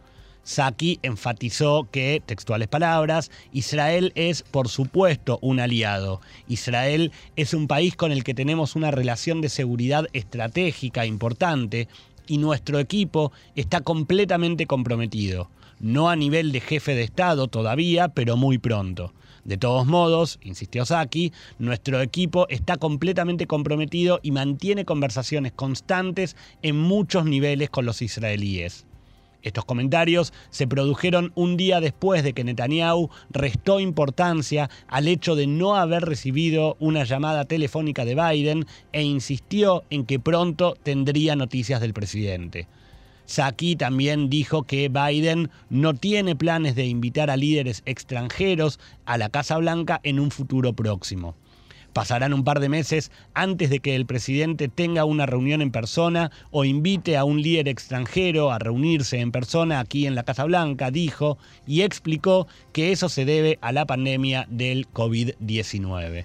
Saki 0.44 0.98
enfatizó 1.02 1.88
que, 1.90 2.22
textuales 2.24 2.68
palabras, 2.68 3.30
Israel 3.52 4.12
es, 4.16 4.42
por 4.42 4.68
supuesto, 4.68 5.38
un 5.40 5.60
aliado. 5.60 6.20
Israel 6.48 7.12
es 7.36 7.54
un 7.54 7.68
país 7.68 7.94
con 7.94 8.10
el 8.10 8.24
que 8.24 8.34
tenemos 8.34 8.74
una 8.74 8.90
relación 8.90 9.40
de 9.40 9.48
seguridad 9.48 10.08
estratégica 10.12 11.06
importante 11.06 11.88
y 12.26 12.38
nuestro 12.38 12.78
equipo 12.78 13.32
está 13.54 13.80
completamente 13.80 14.66
comprometido. 14.66 15.48
No 15.78 16.10
a 16.10 16.16
nivel 16.16 16.52
de 16.52 16.60
jefe 16.60 16.94
de 16.94 17.02
Estado 17.02 17.48
todavía, 17.48 18.08
pero 18.08 18.36
muy 18.36 18.58
pronto. 18.58 19.12
De 19.44 19.56
todos 19.56 19.86
modos, 19.86 20.38
insistió 20.42 20.84
Saki, 20.84 21.32
nuestro 21.58 22.00
equipo 22.00 22.46
está 22.48 22.76
completamente 22.76 23.48
comprometido 23.48 24.20
y 24.22 24.30
mantiene 24.30 24.84
conversaciones 24.84 25.52
constantes 25.52 26.36
en 26.62 26.78
muchos 26.78 27.24
niveles 27.24 27.68
con 27.68 27.84
los 27.84 28.02
israelíes. 28.02 28.86
Estos 29.42 29.64
comentarios 29.64 30.32
se 30.50 30.66
produjeron 30.66 31.32
un 31.34 31.56
día 31.56 31.80
después 31.80 32.22
de 32.22 32.32
que 32.32 32.44
Netanyahu 32.44 33.10
restó 33.30 33.80
importancia 33.80 34.70
al 34.88 35.08
hecho 35.08 35.34
de 35.34 35.46
no 35.46 35.76
haber 35.76 36.04
recibido 36.04 36.76
una 36.78 37.04
llamada 37.04 37.44
telefónica 37.44 38.04
de 38.04 38.14
Biden 38.14 38.66
e 38.92 39.02
insistió 39.02 39.84
en 39.90 40.06
que 40.06 40.20
pronto 40.20 40.76
tendría 40.82 41.34
noticias 41.36 41.80
del 41.80 41.92
presidente. 41.92 42.68
Saki 43.24 43.76
también 43.76 44.28
dijo 44.28 44.64
que 44.64 44.88
Biden 44.88 45.50
no 45.70 45.94
tiene 45.94 46.36
planes 46.36 46.74
de 46.74 46.86
invitar 46.86 47.30
a 47.30 47.36
líderes 47.36 47.82
extranjeros 47.86 48.78
a 49.06 49.16
la 49.16 49.28
Casa 49.28 49.56
Blanca 49.58 50.00
en 50.02 50.20
un 50.20 50.30
futuro 50.30 50.72
próximo. 50.72 51.34
Pasarán 51.92 52.32
un 52.32 52.44
par 52.44 52.60
de 52.60 52.68
meses 52.68 53.10
antes 53.34 53.70
de 53.70 53.80
que 53.80 53.96
el 53.96 54.06
presidente 54.06 54.68
tenga 54.68 55.04
una 55.04 55.26
reunión 55.26 55.60
en 55.60 55.70
persona 55.70 56.30
o 56.50 56.64
invite 56.64 57.16
a 57.16 57.24
un 57.24 57.42
líder 57.42 57.68
extranjero 57.68 58.50
a 58.50 58.58
reunirse 58.58 59.20
en 59.20 59.32
persona 59.32 59.80
aquí 59.80 60.06
en 60.06 60.14
la 60.14 60.22
Casa 60.22 60.44
Blanca, 60.44 60.90
dijo, 60.90 61.38
y 61.66 61.82
explicó 61.82 62.46
que 62.72 62.92
eso 62.92 63.08
se 63.08 63.24
debe 63.24 63.58
a 63.60 63.72
la 63.72 63.86
pandemia 63.86 64.46
del 64.48 64.90
COVID-19. 64.90 66.24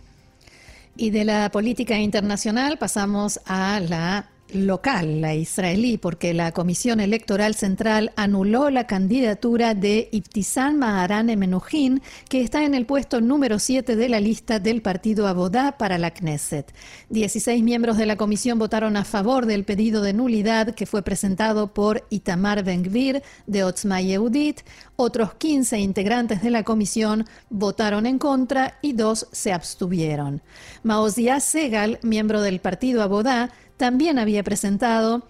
Y 0.96 1.12
de 1.12 1.26
la 1.26 1.52
política 1.52 2.00
internacional 2.00 2.78
pasamos 2.78 3.40
a 3.46 3.80
la 3.80 4.30
local, 4.54 5.22
la 5.22 5.36
israelí, 5.36 5.98
porque 5.98 6.34
la 6.34 6.52
Comisión 6.52 7.00
Electoral 7.00 7.56
Central 7.56 8.12
anuló 8.16 8.70
la 8.70 8.88
candidatura 8.88 9.74
de 9.74 10.10
Ibtisam 10.12 10.76
Maharane 10.78 11.36
Menuhin, 11.36 12.02
que 12.30 12.42
está 12.42 12.64
en 12.64 12.74
el 12.74 12.86
puesto 12.86 13.22
número 13.22 13.60
7 13.60 13.96
de 13.96 14.10
la 14.10 14.20
lista 14.20 14.60
del 14.60 14.82
partido 14.82 15.28
Abodá 15.28 15.78
para 15.78 15.98
la 15.98 16.12
Knesset. 16.12 16.74
16 17.10 17.64
miembros 17.64 17.98
de 17.98 18.06
la 18.06 18.16
comisión 18.16 18.60
votaron 18.60 18.98
a 18.98 19.06
favor 19.06 19.46
del 19.46 19.64
pedido 19.66 20.02
de 20.02 20.14
nulidad 20.14 20.76
que 20.76 20.86
fue 20.86 21.02
presentado 21.02 21.74
por 21.74 22.06
Itamar 22.10 22.64
Ben-Gvir 22.64 23.24
de 23.46 23.64
Otzma 23.64 24.02
Yehudit. 24.02 24.62
Otros 24.96 25.36
15 25.36 25.80
integrantes 25.80 26.42
de 26.42 26.50
la 26.50 26.64
comisión 26.64 27.26
votaron 27.50 28.06
en 28.06 28.18
contra 28.18 28.78
y 28.82 28.94
dos 28.94 29.28
se 29.32 29.54
abstuvieron. 29.54 30.42
Maoziah 30.84 31.40
Segal, 31.40 32.00
miembro 32.02 32.42
del 32.42 32.60
partido 32.60 33.04
Abodá, 33.04 33.52
también 33.78 34.20
había 34.20 34.44
presentado 34.44 35.24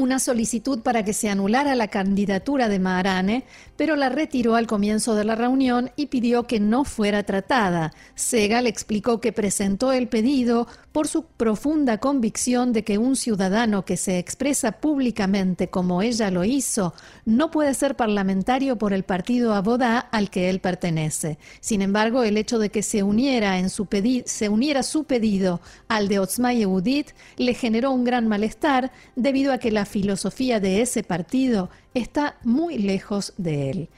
una 0.00 0.18
solicitud 0.18 0.80
para 0.80 1.04
que 1.04 1.12
se 1.12 1.28
anulara 1.28 1.74
la 1.74 1.88
candidatura 1.88 2.68
de 2.68 2.78
Maharane, 2.78 3.44
pero 3.76 3.96
la 3.96 4.08
retiró 4.08 4.56
al 4.56 4.66
comienzo 4.66 5.14
de 5.14 5.24
la 5.24 5.34
reunión 5.34 5.90
y 5.94 6.06
pidió 6.06 6.46
que 6.46 6.58
no 6.58 6.84
fuera 6.84 7.22
tratada. 7.22 7.92
Segal 8.14 8.66
explicó 8.66 9.20
que 9.20 9.32
presentó 9.32 9.92
el 9.92 10.08
pedido 10.08 10.66
por 10.92 11.06
su 11.06 11.24
profunda 11.24 11.98
convicción 11.98 12.72
de 12.72 12.82
que 12.82 12.98
un 12.98 13.14
ciudadano 13.14 13.84
que 13.84 13.96
se 13.96 14.18
expresa 14.18 14.72
públicamente 14.72 15.68
como 15.68 16.02
ella 16.02 16.30
lo 16.30 16.44
hizo 16.44 16.94
no 17.24 17.50
puede 17.50 17.74
ser 17.74 17.94
parlamentario 17.94 18.76
por 18.76 18.92
el 18.92 19.04
partido 19.04 19.54
Abodá 19.54 19.98
al 19.98 20.30
que 20.30 20.50
él 20.50 20.60
pertenece. 20.60 21.38
Sin 21.60 21.82
embargo, 21.82 22.22
el 22.22 22.36
hecho 22.36 22.58
de 22.58 22.70
que 22.70 22.82
se 22.82 23.02
uniera, 23.02 23.58
en 23.58 23.70
su, 23.70 23.86
se 24.24 24.48
uniera 24.48 24.82
su 24.82 25.04
pedido 25.04 25.60
al 25.88 26.08
de 26.08 26.18
Otzma 26.18 26.52
Yehudit 26.52 27.10
le 27.36 27.54
generó 27.54 27.92
un 27.92 28.04
gran 28.04 28.26
malestar 28.28 28.90
debido 29.14 29.52
a 29.52 29.58
que 29.58 29.70
la 29.70 29.84
filosofía 29.90 30.58
de 30.58 30.80
ese 30.80 31.02
partido 31.02 31.68
está 31.92 32.38
muy 32.42 32.78
lejos 32.78 33.34
de 33.36 33.70
él. 33.70 33.88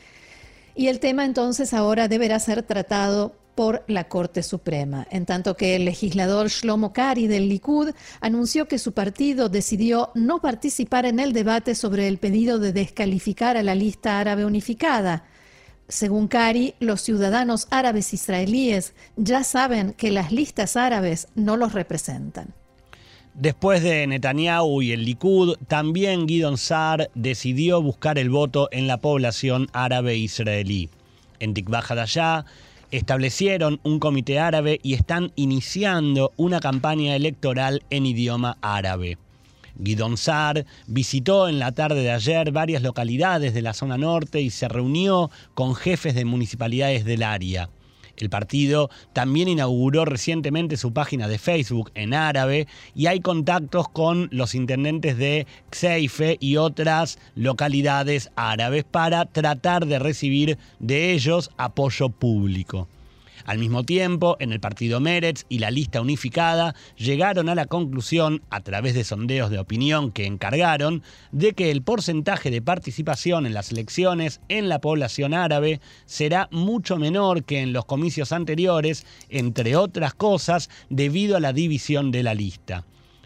Y 0.75 0.89
el 0.89 0.99
tema 0.99 1.25
entonces 1.25 1.73
ahora 1.73 2.09
deberá 2.09 2.41
ser 2.41 2.63
tratado 2.65 3.37
por 3.55 3.85
la 3.87 4.09
Corte 4.09 4.43
Suprema, 4.43 5.07
en 5.11 5.27
tanto 5.27 5.57
que 5.57 5.77
el 5.77 5.85
legislador 5.85 6.49
Shlomo 6.49 6.93
Kari 6.93 7.27
del 7.27 7.49
Likud 7.49 7.91
anunció 8.21 8.67
que 8.67 8.79
su 8.79 8.93
partido 8.93 9.49
decidió 9.49 10.11
no 10.15 10.41
participar 10.41 11.05
en 11.05 11.21
el 11.21 11.33
debate 11.33 11.75
sobre 11.75 12.09
el 12.09 12.19
pedido 12.19 12.59
de 12.59 12.73
descalificar 12.73 13.57
a 13.57 13.63
la 13.63 13.75
lista 13.75 14.19
árabe 14.19 14.47
unificada. 14.47 15.25
Según 15.89 16.29
Cari, 16.29 16.75
los 16.81 17.03
ciudadanos 17.03 17.69
árabes 17.71 18.15
israelíes 18.15 18.95
ya 19.17 19.45
saben 19.45 19.93
que 19.93 20.11
las 20.11 20.33
listas 20.33 20.77
árabes 20.77 21.29
no 21.35 21.59
los 21.59 21.75
representan. 21.75 22.55
Después 23.35 23.83
de 23.83 24.07
Netanyahu 24.07 24.83
y 24.83 24.93
el 24.93 25.07
Likud, 25.07 25.57
también 25.67 26.27
Guidon 26.27 26.59
Saar 26.59 27.11
decidió 27.15 27.81
buscar 27.81 28.19
el 28.19 28.29
voto 28.29 28.69
en 28.73 28.87
la 28.87 28.99
población 28.99 29.69
árabe 29.73 30.17
israelí. 30.17 30.91
En 31.41 31.55
Hadashah 31.57 32.45
establecieron 32.91 33.81
un 33.85 34.01
comité 34.01 34.39
árabe 34.39 34.81
y 34.83 34.93
están 34.93 35.33
iniciando 35.35 36.33
una 36.37 36.61
campaña 36.61 37.17
electoral 37.17 37.83
en 37.89 38.05
idioma 38.05 38.59
árabe. 38.61 39.17
Guidon 39.77 40.19
Saar 40.19 40.67
visitó 40.87 41.49
en 41.49 41.59
la 41.59 41.73
tarde 41.73 42.03
de 42.03 42.11
ayer 42.11 42.53
varias 42.53 42.83
localidades 42.83 43.55
de 43.55 43.63
la 43.63 43.73
zona 43.73 43.97
norte 43.97 44.43
y 44.43 44.51
se 44.51 44.69
reunió 44.69 45.31
con 45.55 45.75
jefes 45.75 46.15
de 46.15 46.27
municipalidades 46.27 47.07
del 47.07 47.23
área. 47.23 47.71
El 48.17 48.31
partido 48.31 48.91
también 49.13 49.49
inauguró 49.49 50.05
recientemente 50.05 50.77
su 50.77 50.93
página 50.93 51.29
de 51.29 51.39
Facebook 51.39 51.91
en 51.95 52.15
árabe 52.15 52.67
y 52.95 53.07
hay 53.07 53.21
contactos 53.21 53.89
con 53.89 54.29
los 54.33 54.55
intendentes 54.55 55.17
de 55.17 55.47
Xeife 55.71 56.37
y 56.41 56.57
otras 56.57 57.19
localidades 57.35 58.31
árabes 58.37 58.85
para 58.85 59.25
tratar 59.25 59.87
de 59.87 59.99
recibir 59.99 60.59
de 60.79 61.13
ellos 61.13 61.51
apoyo 61.57 62.09
público. 62.09 62.89
Al 63.45 63.59
mismo 63.59 63.85
tiempo, 63.85 64.37
en 64.41 64.53
el 64.53 64.61
partido 64.61 65.01
Meretz 65.01 65.45
y 65.49 65.59
la 65.59 65.71
lista 65.71 66.01
unificada 66.01 66.75
llegaron 66.97 67.49
a 67.49 67.55
la 67.55 67.67
conclusión, 67.67 68.43
a 68.51 68.61
través 68.61 68.95
de 68.95 69.05
sondeos 69.05 69.51
de 69.51 69.59
opinión 69.59 70.13
que 70.13 70.27
encargaron, 70.27 71.03
de 71.33 71.53
que 71.53 71.71
el 71.71 71.83
porcentaje 71.83 72.51
de 72.51 72.63
participación 72.63 73.47
en 73.47 73.55
las 73.55 73.73
elecciones 73.73 74.41
en 74.49 74.69
la 74.69 74.81
población 74.81 75.35
árabe 75.35 75.81
será 76.07 76.49
mucho 76.51 76.97
menor 76.97 77.45
que 77.45 77.61
en 77.61 77.73
los 77.73 77.85
comicios 77.85 78.33
anteriores, 78.33 79.07
entre 79.29 79.77
otras 79.77 80.15
cosas, 80.15 80.71
debido 80.89 81.37
a 81.37 81.41
la 81.41 81.53
división 81.53 82.11
de 82.11 82.23
la 82.23 82.35
lista 82.35 82.85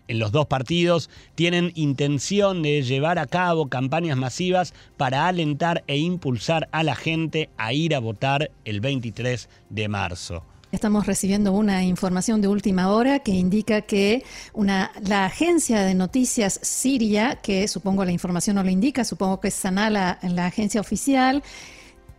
en 0.09 0.19
los 0.19 0.33
dos 0.33 0.47
partidos 0.47 1.11
tienen 1.35 1.73
intención 1.75 2.63
de 2.63 2.83
llevar 2.83 3.19
a 3.19 3.27
cabo 3.27 3.69
campañas 3.69 4.17
masivas 4.17 4.75
para 4.97 5.29
alentar 5.29 5.85
e 5.87 5.99
impulsar 5.99 6.69
a 6.73 6.83
la 6.83 6.95
gente 6.95 7.51
a 7.57 7.73
ir 7.73 7.95
a 7.95 8.01
votar 8.01 8.51
el 8.65 8.81
23 8.81 9.49
de 9.71 9.89
marzo. 9.89 10.43
Estamos 10.73 11.07
recibiendo 11.07 11.53
una 11.53 11.85
información 11.85 12.43
de 12.43 12.49
última 12.49 12.91
hora 12.91 13.21
que 13.21 13.31
indica 13.31 13.83
que 13.83 14.25
una, 14.53 14.91
la 15.01 15.25
agencia 15.25 15.83
de 15.83 15.95
noticias 15.95 16.59
siria, 16.61 17.39
que 17.41 17.69
supongo 17.69 18.05
la 18.05 18.11
información 18.11 18.57
no 18.57 18.65
lo 18.65 18.71
indica, 18.71 19.05
supongo 19.05 19.41
que 19.41 19.49
es 19.49 19.55
Sanala, 19.55 20.19
la 20.23 20.47
agencia 20.47 20.81
oficial, 20.81 21.43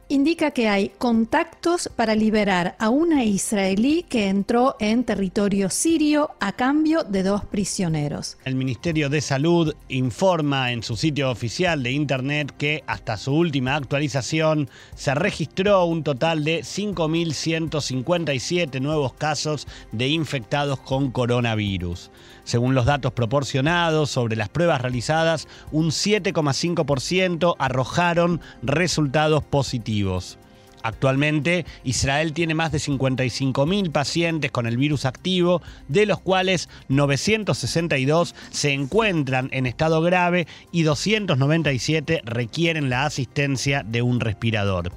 indica 0.10 0.52
que 0.52 0.70
hay 0.70 0.92
contactos 0.98 1.90
para 1.96 2.16
liberar 2.16 2.76
a 2.80 2.90
una 2.90 3.24
israelí 3.26 4.04
que 4.04 4.28
entró 4.28 4.76
en 4.80 5.04
territorio 5.04 5.70
sirio 5.70 6.32
a 6.40 6.54
cambio 6.54 7.04
de 7.04 7.22
dos 7.24 7.44
prisioneros. 7.46 8.38
El 8.46 8.56
Ministerio 8.56 9.10
de 9.10 9.20
Salud 9.22 9.76
informa 9.90 10.72
en 10.72 10.82
su 10.84 10.96
sitio 10.96 11.30
oficial 11.30 11.84
de 11.84 11.92
Internet 11.92 12.54
que 12.58 12.84
hasta 12.88 13.18
su 13.18 13.34
última 13.34 13.76
actualización 13.76 14.70
se 14.96 15.14
registró 15.14 15.86
un 15.86 16.04
total 16.04 16.44
de 16.44 16.62
5.157 16.62 18.82
nuevos 18.82 19.14
casos 19.14 19.68
de 19.92 20.08
infectados 20.08 20.80
con 20.80 21.12
coronavirus. 21.12 22.10
Según 22.48 22.76
los 22.76 22.86
datos 22.86 23.12
proporcionados 23.12 24.10
sobre 24.10 24.38
las 24.38 24.48
pruebas 24.48 24.80
realizadas, 24.80 25.50
un 25.74 25.88
7,5% 25.88 27.58
arrojaron 27.60 28.40
resultados 28.64 29.44
positivos. 29.44 30.40
Actualmente, 30.82 31.66
Israel 31.84 32.32
tiene 32.32 32.54
más 32.54 32.72
de 32.72 32.78
55.000 32.78 33.92
pacientes 33.92 34.50
con 34.50 34.66
el 34.66 34.78
virus 34.78 35.04
activo, 35.04 35.62
de 35.90 36.06
los 36.06 36.22
cuales 36.22 36.70
962 36.88 38.34
se 38.50 38.72
encuentran 38.72 39.50
en 39.52 39.66
estado 39.66 40.02
grave 40.02 40.48
y 40.72 40.84
297 40.84 42.22
requieren 42.24 42.90
la 42.90 43.04
asistencia 43.04 43.84
de 43.84 44.02
un 44.02 44.22
respirador. 44.22 44.94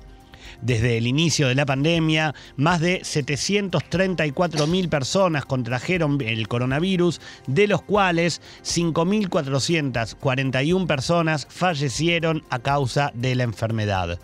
Desde 0.62 0.98
el 0.98 1.06
inicio 1.06 1.48
de 1.48 1.54
la 1.54 1.66
pandemia, 1.66 2.34
más 2.56 2.80
de 2.80 3.00
734.000 3.00 4.88
personas 4.88 5.44
contrajeron 5.44 6.18
el 6.20 6.48
coronavirus, 6.48 7.20
de 7.46 7.66
los 7.66 7.82
cuales 7.82 8.40
5.441 8.62 10.86
personas 10.86 11.46
fallecieron 11.48 12.44
a 12.50 12.58
causa 12.58 13.10
de 13.14 13.34
la 13.34 13.44
enfermedad. 13.44 14.18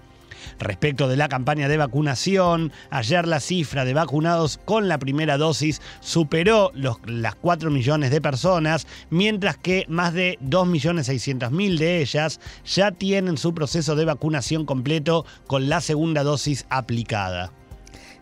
Respecto 0.58 1.08
de 1.08 1.16
la 1.16 1.28
campaña 1.28 1.68
de 1.68 1.76
vacunación, 1.76 2.72
ayer 2.90 3.26
la 3.26 3.40
cifra 3.40 3.84
de 3.84 3.94
vacunados 3.94 4.58
con 4.64 4.88
la 4.88 4.98
primera 4.98 5.38
dosis 5.38 5.80
superó 6.00 6.72
las 6.74 7.34
4 7.34 7.70
millones 7.70 8.10
de 8.10 8.20
personas, 8.20 8.86
mientras 9.10 9.56
que 9.56 9.84
más 9.88 10.14
de 10.14 10.38
2.600.000 10.42 11.78
de 11.78 12.00
ellas 12.00 12.40
ya 12.64 12.90
tienen 12.92 13.38
su 13.38 13.54
proceso 13.54 13.96
de 13.96 14.04
vacunación 14.04 14.66
completo 14.66 15.24
con 15.46 15.68
la 15.68 15.80
segunda 15.80 16.22
dosis 16.22 16.66
aplicada. 16.70 17.52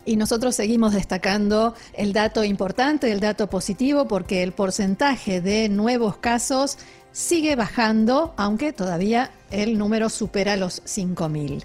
Y 0.05 0.17
nosotros 0.17 0.55
seguimos 0.55 0.93
destacando 0.93 1.73
el 1.93 2.13
dato 2.13 2.43
importante, 2.43 3.11
el 3.11 3.19
dato 3.19 3.49
positivo, 3.49 4.07
porque 4.07 4.43
el 4.43 4.51
porcentaje 4.51 5.41
de 5.41 5.67
nuevos 5.67 6.17
casos 6.17 6.77
sigue 7.11 7.55
bajando, 7.55 8.33
aunque 8.37 8.71
todavía 8.71 9.31
el 9.49 9.79
número 9.79 10.09
supera 10.09 10.57
los 10.57 10.83
5.000. 10.83 11.63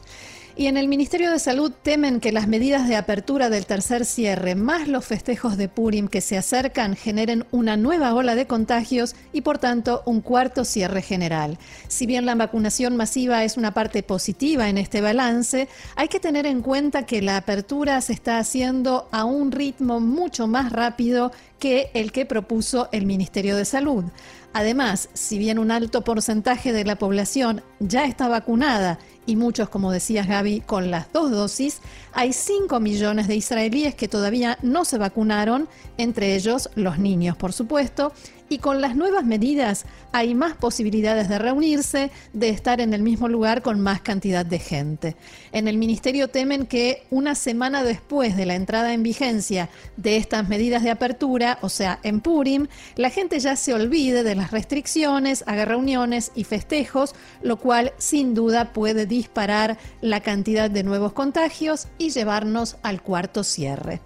Y 0.60 0.66
en 0.66 0.76
el 0.76 0.88
Ministerio 0.88 1.30
de 1.30 1.38
Salud 1.38 1.72
temen 1.72 2.20
que 2.20 2.32
las 2.32 2.46
medidas 2.46 2.86
de 2.86 2.94
apertura 2.94 3.48
del 3.48 3.64
tercer 3.64 4.04
cierre, 4.04 4.54
más 4.54 4.88
los 4.88 5.06
festejos 5.06 5.56
de 5.56 5.70
Purim 5.70 6.06
que 6.06 6.20
se 6.20 6.36
acercan, 6.36 6.96
generen 6.96 7.46
una 7.50 7.78
nueva 7.78 8.12
ola 8.12 8.34
de 8.34 8.46
contagios 8.46 9.16
y 9.32 9.40
por 9.40 9.56
tanto 9.56 10.02
un 10.04 10.20
cuarto 10.20 10.66
cierre 10.66 11.00
general. 11.00 11.56
Si 11.88 12.04
bien 12.04 12.26
la 12.26 12.34
vacunación 12.34 12.94
masiva 12.94 13.42
es 13.42 13.56
una 13.56 13.72
parte 13.72 14.02
positiva 14.02 14.68
en 14.68 14.76
este 14.76 15.00
balance, 15.00 15.66
hay 15.96 16.08
que 16.08 16.20
tener 16.20 16.44
en 16.44 16.60
cuenta 16.60 17.06
que 17.06 17.22
la 17.22 17.38
apertura 17.38 17.98
se 18.02 18.12
está 18.12 18.36
haciendo 18.36 19.08
a 19.12 19.24
un 19.24 19.52
ritmo 19.52 19.98
mucho 19.98 20.46
más 20.46 20.72
rápido 20.72 21.32
que 21.58 21.90
el 21.94 22.12
que 22.12 22.26
propuso 22.26 22.90
el 22.92 23.06
Ministerio 23.06 23.56
de 23.56 23.64
Salud. 23.64 24.04
Además, 24.52 25.08
si 25.14 25.38
bien 25.38 25.58
un 25.58 25.70
alto 25.70 26.02
porcentaje 26.02 26.72
de 26.72 26.84
la 26.84 26.96
población 26.96 27.62
ya 27.78 28.04
está 28.04 28.26
vacunada 28.26 28.98
y 29.24 29.36
muchos, 29.36 29.68
como 29.68 29.92
decías 29.92 30.26
Gaby, 30.26 30.62
con 30.62 30.90
las 30.90 31.12
dos 31.12 31.30
dosis, 31.30 31.80
hay 32.12 32.32
5 32.32 32.80
millones 32.80 33.28
de 33.28 33.36
israelíes 33.36 33.94
que 33.94 34.08
todavía 34.08 34.58
no 34.62 34.84
se 34.84 34.98
vacunaron, 34.98 35.68
entre 35.98 36.34
ellos 36.34 36.68
los 36.74 36.98
niños, 36.98 37.36
por 37.36 37.52
supuesto, 37.52 38.12
y 38.50 38.58
con 38.58 38.80
las 38.82 38.96
nuevas 38.96 39.24
medidas 39.24 39.86
hay 40.12 40.34
más 40.34 40.54
posibilidades 40.54 41.28
de 41.28 41.38
reunirse, 41.38 42.10
de 42.32 42.50
estar 42.50 42.80
en 42.80 42.92
el 42.92 43.00
mismo 43.00 43.28
lugar 43.28 43.62
con 43.62 43.80
más 43.80 44.02
cantidad 44.02 44.44
de 44.44 44.58
gente. 44.58 45.16
En 45.52 45.68
el 45.68 45.78
ministerio 45.78 46.28
temen 46.28 46.66
que 46.66 47.04
una 47.10 47.36
semana 47.36 47.84
después 47.84 48.36
de 48.36 48.46
la 48.46 48.56
entrada 48.56 48.92
en 48.92 49.04
vigencia 49.04 49.70
de 49.96 50.16
estas 50.16 50.48
medidas 50.48 50.82
de 50.82 50.90
apertura, 50.90 51.58
o 51.62 51.68
sea, 51.68 52.00
en 52.02 52.20
Purim, 52.20 52.66
la 52.96 53.08
gente 53.08 53.38
ya 53.38 53.54
se 53.54 53.72
olvide 53.72 54.24
de 54.24 54.34
las 54.34 54.50
restricciones, 54.50 55.44
haga 55.46 55.64
reuniones 55.64 56.32
y 56.34 56.42
festejos, 56.42 57.14
lo 57.42 57.56
cual 57.56 57.92
sin 57.98 58.34
duda 58.34 58.72
puede 58.72 59.06
disparar 59.06 59.78
la 60.00 60.20
cantidad 60.20 60.68
de 60.68 60.82
nuevos 60.82 61.12
contagios 61.12 61.86
y 61.98 62.10
llevarnos 62.10 62.78
al 62.82 63.00
cuarto 63.00 63.44
cierre. 63.44 64.00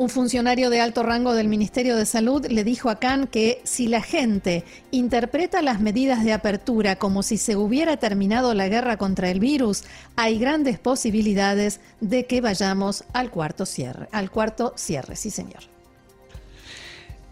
Un 0.00 0.08
funcionario 0.08 0.70
de 0.70 0.80
alto 0.80 1.02
rango 1.02 1.34
del 1.34 1.48
Ministerio 1.48 1.94
de 1.94 2.06
Salud 2.06 2.46
le 2.46 2.64
dijo 2.64 2.88
a 2.88 2.98
Khan 2.98 3.26
que 3.26 3.60
si 3.64 3.86
la 3.86 4.00
gente 4.00 4.64
interpreta 4.92 5.60
las 5.60 5.82
medidas 5.82 6.24
de 6.24 6.32
apertura 6.32 6.96
como 6.96 7.22
si 7.22 7.36
se 7.36 7.54
hubiera 7.54 7.98
terminado 7.98 8.54
la 8.54 8.68
guerra 8.68 8.96
contra 8.96 9.30
el 9.30 9.40
virus, 9.40 9.84
hay 10.16 10.38
grandes 10.38 10.78
posibilidades 10.78 11.80
de 12.00 12.24
que 12.24 12.40
vayamos 12.40 13.04
al 13.12 13.30
cuarto 13.30 13.66
cierre. 13.66 14.08
Al 14.10 14.30
cuarto 14.30 14.72
cierre, 14.74 15.16
sí 15.16 15.28
señor. 15.28 15.64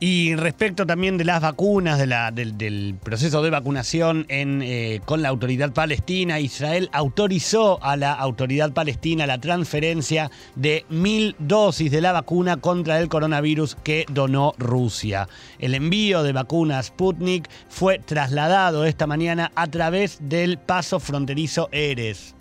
Y 0.00 0.36
respecto 0.36 0.86
también 0.86 1.18
de 1.18 1.24
las 1.24 1.40
vacunas, 1.40 1.98
del, 1.98 2.96
proceso 3.02 3.42
de 3.42 3.50
vacunación 3.50 4.26
eh, 4.28 5.00
con 5.04 5.22
la 5.22 5.28
autoridad 5.28 5.72
palestina, 5.72 6.38
Israel 6.38 6.88
autorizó 6.92 7.82
a 7.82 7.96
la 7.96 8.12
autoridad 8.12 8.72
palestina 8.72 9.26
la 9.26 9.38
transferencia 9.38 10.30
de 10.54 10.86
mil 10.88 11.34
dosis 11.40 11.90
de 11.90 12.00
la 12.00 12.12
vacuna 12.12 12.58
contra 12.58 13.00
el 13.00 13.08
coronavirus 13.08 13.76
que 13.82 14.06
donó 14.08 14.54
Rusia. 14.56 15.28
El 15.58 15.74
envío 15.74 16.22
de 16.22 16.32
vacunas 16.32 16.86
Sputnik 16.86 17.48
fue 17.68 17.98
trasladado 17.98 18.84
esta 18.84 19.08
mañana 19.08 19.50
a 19.56 19.66
través 19.66 20.18
del 20.20 20.58
paso 20.58 21.00
fronterizo 21.00 21.68
Eres. 21.72 22.37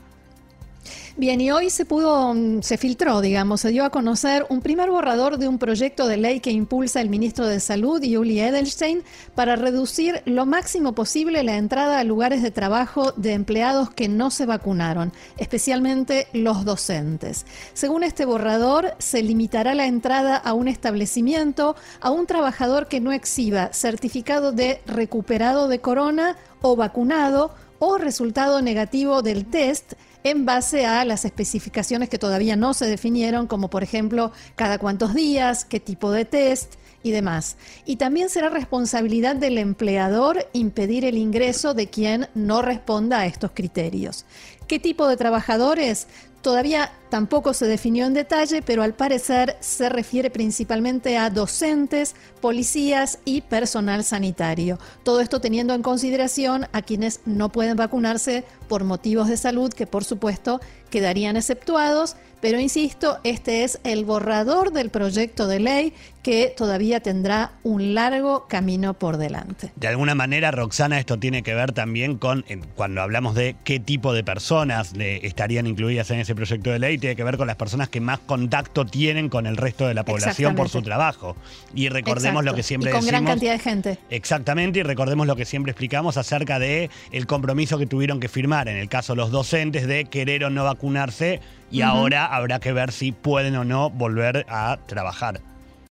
Bien, 1.17 1.41
y 1.41 1.51
hoy 1.51 1.69
se 1.69 1.85
pudo, 1.85 2.33
mm, 2.33 2.61
se 2.61 2.77
filtró, 2.77 3.21
digamos, 3.21 3.61
se 3.61 3.69
dio 3.69 3.83
a 3.85 3.89
conocer 3.89 4.45
un 4.49 4.61
primer 4.61 4.91
borrador 4.91 5.37
de 5.37 5.47
un 5.47 5.57
proyecto 5.57 6.07
de 6.07 6.17
ley 6.17 6.39
que 6.39 6.51
impulsa 6.51 7.01
el 7.01 7.09
ministro 7.09 7.47
de 7.47 7.59
Salud, 7.59 8.01
Yuli 8.01 8.39
Edelstein, 8.39 9.03
para 9.33 9.55
reducir 9.55 10.21
lo 10.25 10.45
máximo 10.45 10.93
posible 10.93 11.43
la 11.43 11.57
entrada 11.57 11.99
a 11.99 12.03
lugares 12.03 12.43
de 12.43 12.51
trabajo 12.51 13.13
de 13.13 13.33
empleados 13.33 13.89
que 13.89 14.07
no 14.07 14.29
se 14.29 14.45
vacunaron, 14.45 15.11
especialmente 15.37 16.27
los 16.33 16.65
docentes. 16.65 17.45
Según 17.73 18.03
este 18.03 18.25
borrador, 18.25 18.93
se 18.99 19.23
limitará 19.23 19.73
la 19.73 19.87
entrada 19.87 20.35
a 20.35 20.53
un 20.53 20.67
establecimiento 20.67 21.75
a 21.99 22.11
un 22.11 22.27
trabajador 22.27 22.87
que 22.87 22.99
no 22.99 23.11
exhiba 23.11 23.73
certificado 23.73 24.51
de 24.51 24.81
recuperado 24.85 25.67
de 25.67 25.79
corona 25.79 26.37
o 26.61 26.75
vacunado 26.75 27.51
o 27.79 27.97
resultado 27.97 28.61
negativo 28.61 29.21
del 29.21 29.45
test 29.45 29.93
en 30.23 30.45
base 30.45 30.85
a 30.85 31.05
las 31.05 31.25
especificaciones 31.25 32.09
que 32.09 32.17
todavía 32.17 32.55
no 32.55 32.73
se 32.73 32.85
definieron, 32.85 33.47
como 33.47 33.69
por 33.69 33.83
ejemplo 33.83 34.31
cada 34.55 34.77
cuántos 34.77 35.13
días, 35.13 35.65
qué 35.65 35.79
tipo 35.79 36.11
de 36.11 36.25
test 36.25 36.75
y 37.03 37.11
demás. 37.11 37.57
Y 37.85 37.97
también 37.97 38.29
será 38.29 38.49
responsabilidad 38.49 39.35
del 39.35 39.57
empleador 39.57 40.47
impedir 40.53 41.05
el 41.05 41.17
ingreso 41.17 41.73
de 41.73 41.87
quien 41.87 42.27
no 42.35 42.61
responda 42.61 43.19
a 43.19 43.25
estos 43.25 43.51
criterios. 43.53 44.25
¿Qué 44.67 44.79
tipo 44.79 45.07
de 45.07 45.17
trabajadores? 45.17 46.07
Todavía 46.41 46.91
tampoco 47.09 47.53
se 47.53 47.65
definió 47.65 48.05
en 48.05 48.13
detalle, 48.13 48.61
pero 48.61 48.83
al 48.83 48.93
parecer 48.93 49.57
se 49.59 49.89
refiere 49.89 50.29
principalmente 50.29 51.17
a 51.17 51.29
docentes, 51.29 52.15
policías 52.41 53.19
y 53.25 53.41
personal 53.41 54.03
sanitario. 54.03 54.79
Todo 55.03 55.21
esto 55.21 55.41
teniendo 55.41 55.73
en 55.73 55.81
consideración 55.81 56.67
a 56.71 56.81
quienes 56.81 57.21
no 57.25 57.51
pueden 57.51 57.77
vacunarse 57.77 58.43
por 58.67 58.83
motivos 58.83 59.27
de 59.27 59.37
salud, 59.37 59.73
que 59.73 59.87
por 59.87 60.03
supuesto 60.03 60.59
quedarían 60.89 61.35
exceptuados, 61.35 62.15
pero 62.39 62.59
insisto, 62.59 63.19
este 63.23 63.63
es 63.63 63.79
el 63.83 64.05
borrador 64.05 64.71
del 64.71 64.89
proyecto 64.89 65.47
de 65.47 65.59
ley 65.59 65.93
que 66.21 66.53
todavía 66.55 66.99
tendrá 66.99 67.53
un 67.63 67.95
largo 67.95 68.47
camino 68.47 68.93
por 68.93 69.17
delante. 69.17 69.71
De 69.75 69.87
alguna 69.87 70.13
manera, 70.13 70.51
Roxana, 70.51 70.99
esto 70.99 71.17
tiene 71.17 71.41
que 71.41 71.55
ver 71.55 71.71
también 71.71 72.17
con, 72.17 72.45
cuando 72.75 73.01
hablamos 73.01 73.33
de 73.33 73.55
qué 73.63 73.79
tipo 73.79 74.13
de 74.13 74.23
personas 74.23 74.93
estarían 74.97 75.65
incluidas 75.67 76.11
en 76.11 76.19
ese 76.19 76.35
proyecto 76.35 76.69
de 76.69 76.79
ley, 76.79 76.96
tiene 76.97 77.15
que 77.15 77.23
ver 77.23 77.37
con 77.37 77.47
las 77.47 77.55
personas 77.55 77.89
que 77.89 78.01
más 78.01 78.19
contacto 78.19 78.85
tienen 78.85 79.29
con 79.29 79.45
el 79.45 79.57
resto 79.57 79.87
de 79.87 79.93
la 79.93 80.03
población 80.03 80.55
por 80.55 80.69
su 80.69 80.81
trabajo. 80.81 81.35
Y 81.73 81.89
recordemos 81.89 82.43
lo 82.43 82.53
que 82.53 82.63
siempre 82.63 82.91
y 82.91 82.93
con 82.93 83.05
gran 83.05 83.25
cantidad 83.25 83.53
de 83.53 83.59
gente. 83.59 83.99
Exactamente, 84.09 84.79
y 84.79 84.83
recordemos 84.83 85.27
lo 85.27 85.35
que 85.35 85.45
siempre 85.45 85.71
explicamos 85.71 86.17
acerca 86.17 86.59
de 86.59 86.89
el 87.11 87.27
compromiso 87.27 87.77
que 87.77 87.85
tuvieron 87.85 88.19
que 88.19 88.29
firmar, 88.29 88.67
en 88.67 88.77
el 88.77 88.89
caso 88.89 89.13
de 89.13 89.17
los 89.17 89.31
docentes, 89.31 89.87
de 89.87 90.05
querer 90.05 90.43
o 90.45 90.49
no 90.49 90.63
vacunarse, 90.63 91.41
y 91.71 91.81
ahora 91.81 92.25
habrá 92.25 92.59
que 92.59 92.71
ver 92.71 92.91
si 92.91 93.11
pueden 93.11 93.55
o 93.55 93.65
no 93.65 93.89
volver 93.89 94.45
a 94.49 94.77
trabajar. 94.87 95.41